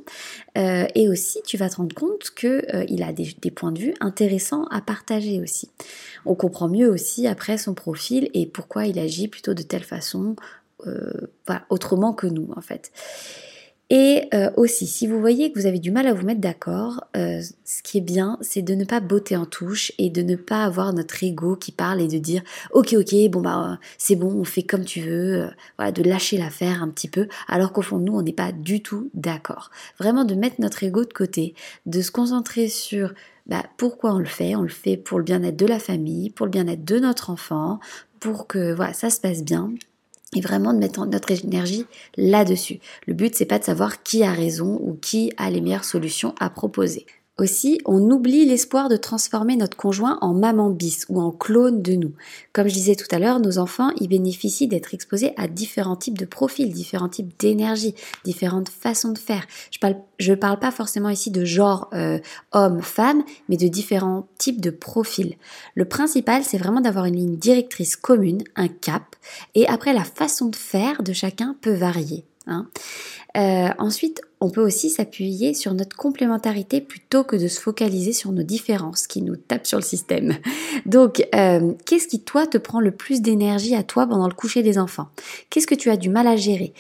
euh, 0.58 0.86
et 0.96 1.08
aussi 1.10 1.40
tu 1.46 1.58
vas 1.58 1.70
te 1.70 1.78
rendre 1.78 1.96
compte 1.96 2.32
qu'il 2.32 3.04
a 3.04 3.14
des, 3.14 3.52
points 3.52 3.72
de 3.72 3.80
vue 3.80 3.94
intéressants 4.02 4.66
à 4.66 4.82
partager 4.82 5.42
aussi. 5.42 5.70
On 6.26 6.36
comprend 6.36 6.68
mieux 6.68 6.90
aussi 6.90 7.26
après 7.26 7.58
son 7.58 7.74
profil 7.74 8.30
et 8.34 8.46
pourquoi 8.46 8.86
il 8.86 9.00
agit 9.00 9.30
plutôt 9.30 9.54
de 9.54 9.64
telle 9.64 9.84
façon, 9.84 10.36
autrement 11.70 12.14
que 12.14 12.28
nous 12.28 12.50
en 12.56 12.62
fait. 12.62 12.92
Et 13.90 14.28
euh, 14.34 14.52
aussi, 14.58 14.86
si 14.86 15.08
vous 15.08 15.22
voyez 15.22 15.52
que 15.52 15.60
vous 15.60 15.66
avez 15.66 15.80
du 15.80 15.92
mal 15.92 16.08
à 16.08 16.14
vous 16.14 16.26
mettre 16.26 16.42
d'accord, 16.42 17.06
euh, 17.16 17.42
ce 17.64 17.82
qui 17.82 18.00
est 18.00 18.02
bien, 18.02 18.38
c'est 18.42 18.62
de 18.62 18.76
ne 18.76 18.84
pas 18.84 19.00
botter 19.00 19.38
en 19.38 19.46
touche 19.46 19.94
et 19.98 20.10
de 20.10 20.22
ne 20.22 20.36
pas 20.36 20.66
avoir 20.66 20.92
notre 20.92 21.24
ego 21.24 21.56
qui 21.56 21.72
parle 21.72 22.02
et 22.02 22.10
de 22.10 22.18
dire 22.18 22.42
ok 22.74 22.96
ok 23.00 23.16
bon 23.30 23.40
bah 23.40 23.72
euh, 23.72 23.86
c'est 23.98 24.18
bon 24.18 24.34
on 24.34 24.44
fait 24.44 24.64
comme 24.64 24.84
tu 24.84 25.00
veux, 25.00 25.50
voilà 25.78 25.94
de 25.94 26.04
lâcher 26.04 26.38
l'affaire 26.38 26.84
un 26.84 26.90
petit 26.90 27.08
peu, 27.08 27.30
alors 27.48 27.72
qu'au 27.72 27.82
fond 27.82 27.98
nous 27.98 28.14
on 28.14 28.22
n'est 28.22 28.34
pas 28.34 28.52
du 28.52 28.84
tout 28.84 29.10
d'accord. 29.14 29.72
Vraiment 30.00 30.26
de 30.26 30.36
mettre 30.36 30.60
notre 30.60 30.84
ego 30.84 31.06
de 31.06 31.14
côté, 31.14 31.56
de 31.86 32.02
se 32.02 32.12
concentrer 32.12 32.68
sur 32.68 33.14
bah, 33.46 33.64
pourquoi 33.78 34.14
on 34.14 34.20
le 34.20 34.26
fait, 34.26 34.56
on 34.58 34.64
le 34.64 34.68
fait 34.68 34.98
pour 34.98 35.18
le 35.18 35.24
bien-être 35.24 35.56
de 35.56 35.66
la 35.66 35.80
famille, 35.80 36.30
pour 36.30 36.46
le 36.46 36.52
bien-être 36.52 36.84
de 36.84 37.00
notre 37.00 37.30
enfant, 37.30 37.80
pour 38.20 38.48
que 38.48 38.74
voilà 38.74 38.92
ça 38.92 39.10
se 39.10 39.22
passe 39.22 39.46
bien 39.46 39.72
et 40.36 40.42
vraiment 40.42 40.74
de 40.74 40.80
mettre 40.80 41.06
notre 41.06 41.32
énergie 41.32 41.86
là-dessus. 42.18 42.80
Le 43.06 43.14
but 43.14 43.36
c'est 43.36 43.46
pas 43.46 43.60
de 43.60 43.64
savoir 43.64 44.04
qui 44.04 44.24
a 44.24 44.32
raison 44.32 44.78
ou 44.82 44.96
qui 44.96 45.32
a 45.38 45.50
les 45.50 45.62
meilleures 45.62 45.86
solutions 45.86 46.36
à 46.40 46.50
proposer. 46.50 47.06
Aussi, 47.40 47.80
on 47.86 48.10
oublie 48.10 48.46
l'espoir 48.46 48.90
de 48.90 48.98
transformer 48.98 49.56
notre 49.58 49.78
conjoint 49.78 50.18
en 50.22 50.34
maman 50.34 50.72
bis 50.72 51.06
ou 51.08 51.22
en 51.22 51.32
clone 51.32 51.84
de 51.84 51.94
nous. 51.94 52.14
Comme 52.52 52.68
je 52.68 52.74
disais 52.74 52.96
tout 52.96 53.06
à 53.12 53.20
l'heure, 53.20 53.40
nos 53.40 53.60
enfants, 53.60 53.92
ils 54.00 54.08
bénéficient 54.08 54.68
d'être 54.68 54.96
exposés 54.96 55.34
à 55.38 55.48
différents 55.48 55.96
types 55.96 56.18
de 56.18 56.26
profils, 56.26 56.74
différents 56.74 57.10
types 57.10 57.40
d'énergie, 57.40 57.94
différentes 58.26 58.70
façons 58.70 59.12
de 59.12 59.20
faire. 59.20 59.46
Je 59.70 59.78
parle, 59.78 59.98
je 60.18 60.34
parle 60.34 60.58
pas 60.58 60.72
forcément 60.72 61.10
ici 61.10 61.30
de 61.30 61.46
genre 61.46 61.90
euh, 61.94 62.18
homme-femme, 62.54 63.24
mais 63.50 63.58
de 63.58 63.68
différents 63.68 64.28
types 64.40 64.60
de 64.60 64.72
profils. 64.72 65.36
Le 65.76 65.86
principal, 65.86 66.44
c'est 66.44 66.58
vraiment 66.58 66.82
d'avoir 66.82 67.06
une 67.06 67.18
ligne 67.18 67.38
directrice 67.38 67.96
commune, 67.96 68.44
un 68.56 68.68
cap, 68.68 69.16
et 69.54 69.68
après 69.68 69.94
la 69.94 70.04
façon 70.04 70.48
de 70.48 70.56
faire 70.56 71.04
de 71.04 71.14
chacun 71.14 71.56
peut 71.62 71.76
varier. 71.76 72.26
Hein. 72.48 72.68
Euh, 73.38 73.70
ensuite, 73.78 74.22
on 74.40 74.50
peut 74.50 74.66
aussi 74.66 74.90
s'appuyer 74.90 75.54
sur 75.54 75.74
notre 75.74 75.96
complémentarité 75.96 76.82
plutôt 76.82 77.24
que 77.24 77.36
de 77.36 77.48
se 77.48 77.60
focaliser 77.60 78.14
sur 78.14 78.32
nos 78.32 78.44
différences 78.44 79.06
qui 79.06 79.22
nous 79.22 79.36
tapent 79.36 79.68
sur 79.68 79.78
le 79.78 79.84
système. 79.84 80.36
Donc, 80.86 81.28
euh, 81.36 81.74
qu'est-ce 81.86 82.08
qui, 82.08 82.22
toi, 82.22 82.48
te 82.48 82.58
prend 82.58 82.80
le 82.80 82.92
plus 82.92 83.22
d'énergie 83.22 83.76
à 83.76 83.84
toi 83.84 84.08
pendant 84.08 84.28
le 84.28 84.34
coucher 84.34 84.64
des 84.64 84.80
enfants? 84.80 85.10
Qu'est-ce 85.50 85.68
que 85.68 85.76
tu 85.76 85.90
as 85.90 85.98
du 85.98 86.10
mal 86.10 86.28
à 86.28 86.36
gérer? 86.36 86.74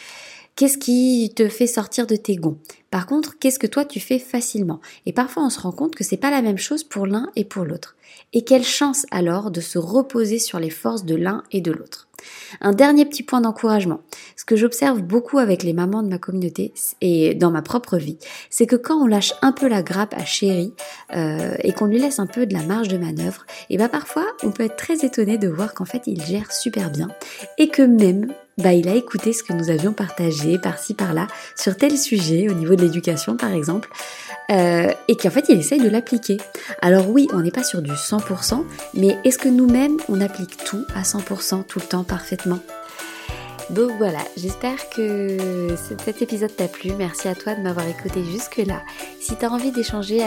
Qu'est-ce 0.58 0.80
qui 0.80 1.32
te 1.36 1.50
fait 1.50 1.67
sortir 1.67 2.08
de 2.08 2.15
tes 2.15 2.36
gonds? 2.36 2.58
Par 2.89 3.06
contre, 3.06 3.38
qu'est-ce 3.38 3.60
que 3.60 3.67
toi 3.67 3.86
tu 3.86 4.00
fais 4.00 4.17
facilement? 4.17 4.80
Et 5.06 5.13
parfois 5.13 5.43
on 5.43 5.52
se 5.52 5.60
rend 5.60 5.72
compte 5.72 5.93
que 5.93 6.04
c'est 6.04 6.17
pas 6.17 6.32
la 6.32 6.41
même 6.41 6.58
chose 6.58 6.84
pour 6.84 7.06
l'un 7.06 7.30
et 7.36 7.46
pour 7.46 7.63
l'autre. 7.63 7.96
Et 8.34 8.43
quelle 8.43 8.63
chance 8.63 9.06
alors 9.12 9.52
de 9.52 9.62
se 9.62 9.78
reposer 9.78 10.39
sur 10.39 10.60
les 10.60 10.72
forces 10.72 11.06
de 11.06 11.13
l'un 11.13 11.43
et 11.52 11.62
de 11.62 11.72
l'autre. 11.72 12.08
Un 12.60 12.72
dernier 12.72 13.06
petit 13.06 13.22
point 13.22 13.39
d'encouragement. 13.39 14.02
Ce 14.36 14.46
que 14.46 14.56
j'observe 14.56 15.04
beaucoup 15.04 15.38
avec 15.38 15.62
les 15.62 15.74
mamans 15.74 16.02
de 16.02 16.10
ma 16.10 16.17
communauté 16.17 16.74
et 17.02 17.36
dans 17.36 17.52
ma 17.52 17.62
propre 17.62 17.98
vie, 17.98 18.17
c'est 18.50 18.65
que 18.65 18.76
quand 18.76 18.96
on 19.00 19.06
lâche 19.06 19.34
un 19.43 19.52
peu 19.52 19.67
la 19.67 19.84
grappe 19.84 20.15
à 20.17 20.26
chérie 20.26 20.74
euh, 21.15 21.56
et 21.60 21.72
qu'on 21.72 21.86
lui 21.86 22.00
laisse 22.00 22.17
un 22.17 22.26
peu 22.26 22.48
de 22.48 22.56
la 22.56 22.63
marge 22.63 22.88
de 22.88 22.98
manœuvre, 22.98 23.46
et 23.70 23.78
bien 23.78 23.89
parfois 23.89 24.26
on 24.41 24.50
peut 24.50 24.63
être 24.63 24.76
très 24.76 25.06
étonné 25.06 25.38
de 25.38 25.50
voir 25.50 25.76
qu'en 25.76 25.86
fait 25.86 26.02
il 26.08 26.20
gère 26.20 26.52
super 26.52 26.89
bien 26.89 27.10
et 27.60 27.67
que 27.67 27.84
même 27.84 28.34
bah, 28.58 28.74
il 28.74 28.88
a 28.89 28.96
écouté 28.96 29.34
ce 29.34 29.43
que 29.43 29.54
nous 29.54 29.70
avions 29.70 29.93
partagé 29.93 30.58
par-ci 30.58 30.93
par-là 30.93 31.28
sur 31.56 31.78
tel 31.78 31.98
sujet 31.98 32.50
au 32.50 32.54
niveau 32.54 32.76
de 32.76 32.82
l'éducation 32.82 33.38
par 33.38 33.52
exemple 33.52 33.89
euh, 34.52 34.91
et 35.08 35.15
qu'en 35.15 35.30
fait 35.30 35.46
il 35.50 35.60
essaye 35.60 35.80
de 35.80 35.89
l'appliquer. 35.89 36.38
Alors 36.82 37.10
oui, 37.10 37.28
on 37.34 37.41
n'est 37.41 37.52
pas 37.52 37.63
sur 37.63 37.82
du 37.82 37.91
100%, 37.91 38.65
mais 38.96 39.17
est-ce 39.24 39.38
que 39.38 39.50
nous-mêmes 39.50 39.98
on 40.10 40.22
applique 40.22 40.58
tout 40.63 40.86
à 40.96 41.04
100% 41.04 41.65
tout 41.65 41.80
le 41.80 41.86
temps 41.86 42.04
parfaitement? 42.04 42.60
Donc 43.69 43.91
voilà, 43.97 44.19
j'espère 44.38 44.89
que 44.89 45.75
cet 45.99 46.21
épisode 46.21 46.56
t'a 46.56 46.69
plu. 46.69 46.91
Merci 46.97 47.27
à 47.27 47.36
toi 47.36 47.53
de 47.53 47.62
m'avoir 47.62 47.86
écouté 47.86 48.23
jusque-là. 48.23 48.82
Si 49.19 49.36
tu 49.36 49.43
as 49.43 49.51
envie 49.51 49.71
d'échanger 49.71 50.21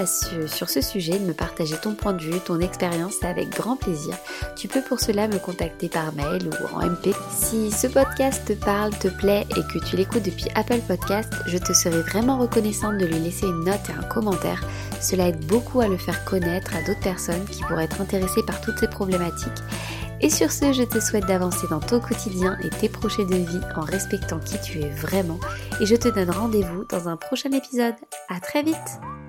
sur 0.46 0.68
ce 0.68 0.82
sujet, 0.82 1.18
de 1.18 1.24
me 1.24 1.32
partager 1.32 1.76
ton 1.82 1.94
point 1.94 2.12
de 2.12 2.22
vue, 2.22 2.38
ton 2.40 2.60
expérience, 2.60 3.14
c'est 3.20 3.26
avec 3.26 3.48
grand 3.48 3.76
plaisir. 3.76 4.14
Tu 4.56 4.68
peux 4.68 4.82
pour 4.82 5.00
cela 5.00 5.26
me 5.26 5.38
contacter 5.38 5.88
par 5.88 6.14
mail 6.14 6.48
ou 6.48 6.76
en 6.76 6.86
MP. 6.86 7.14
Si 7.34 7.70
ce 7.70 7.86
podcast 7.86 8.42
te 8.46 8.52
parle, 8.52 8.90
te 8.98 9.08
plaît 9.08 9.46
et 9.56 9.72
que 9.72 9.82
tu 9.86 9.96
l'écoutes 9.96 10.24
depuis 10.24 10.48
Apple 10.54 10.80
Podcast, 10.86 11.32
je 11.46 11.56
te 11.56 11.72
serais 11.72 12.02
vraiment 12.02 12.36
reconnaissante 12.36 12.98
de 12.98 13.06
lui 13.06 13.20
laisser 13.20 13.46
une 13.46 13.64
note 13.64 13.88
et 13.88 13.98
un 13.98 14.06
commentaire. 14.08 14.62
Cela 15.00 15.28
aide 15.28 15.46
beaucoup 15.46 15.80
à 15.80 15.88
le 15.88 15.96
faire 15.96 16.26
connaître 16.26 16.76
à 16.76 16.82
d'autres 16.82 17.00
personnes 17.00 17.46
qui 17.46 17.62
pourraient 17.62 17.84
être 17.84 18.02
intéressées 18.02 18.42
par 18.46 18.60
toutes 18.60 18.78
ces 18.78 18.88
problématiques. 18.88 19.62
Et 20.22 20.30
sur 20.30 20.52
ce, 20.52 20.72
je 20.72 20.82
te 20.82 21.00
souhaite 21.00 21.26
d'avancer 21.26 21.66
dans 21.70 21.80
ton 21.80 22.00
quotidien 22.00 22.58
et 22.62 22.68
tes 22.68 22.88
projets 22.88 23.24
de 23.24 23.36
vie 23.36 23.60
en 23.76 23.80
respectant 23.80 24.38
qui 24.38 24.60
tu 24.60 24.80
es 24.80 24.90
vraiment. 24.90 25.40
Et 25.80 25.86
je 25.86 25.96
te 25.96 26.08
donne 26.08 26.30
rendez-vous 26.30 26.84
dans 26.90 27.08
un 27.08 27.16
prochain 27.16 27.50
épisode. 27.52 27.94
À 28.28 28.40
très 28.40 28.62
vite! 28.62 29.19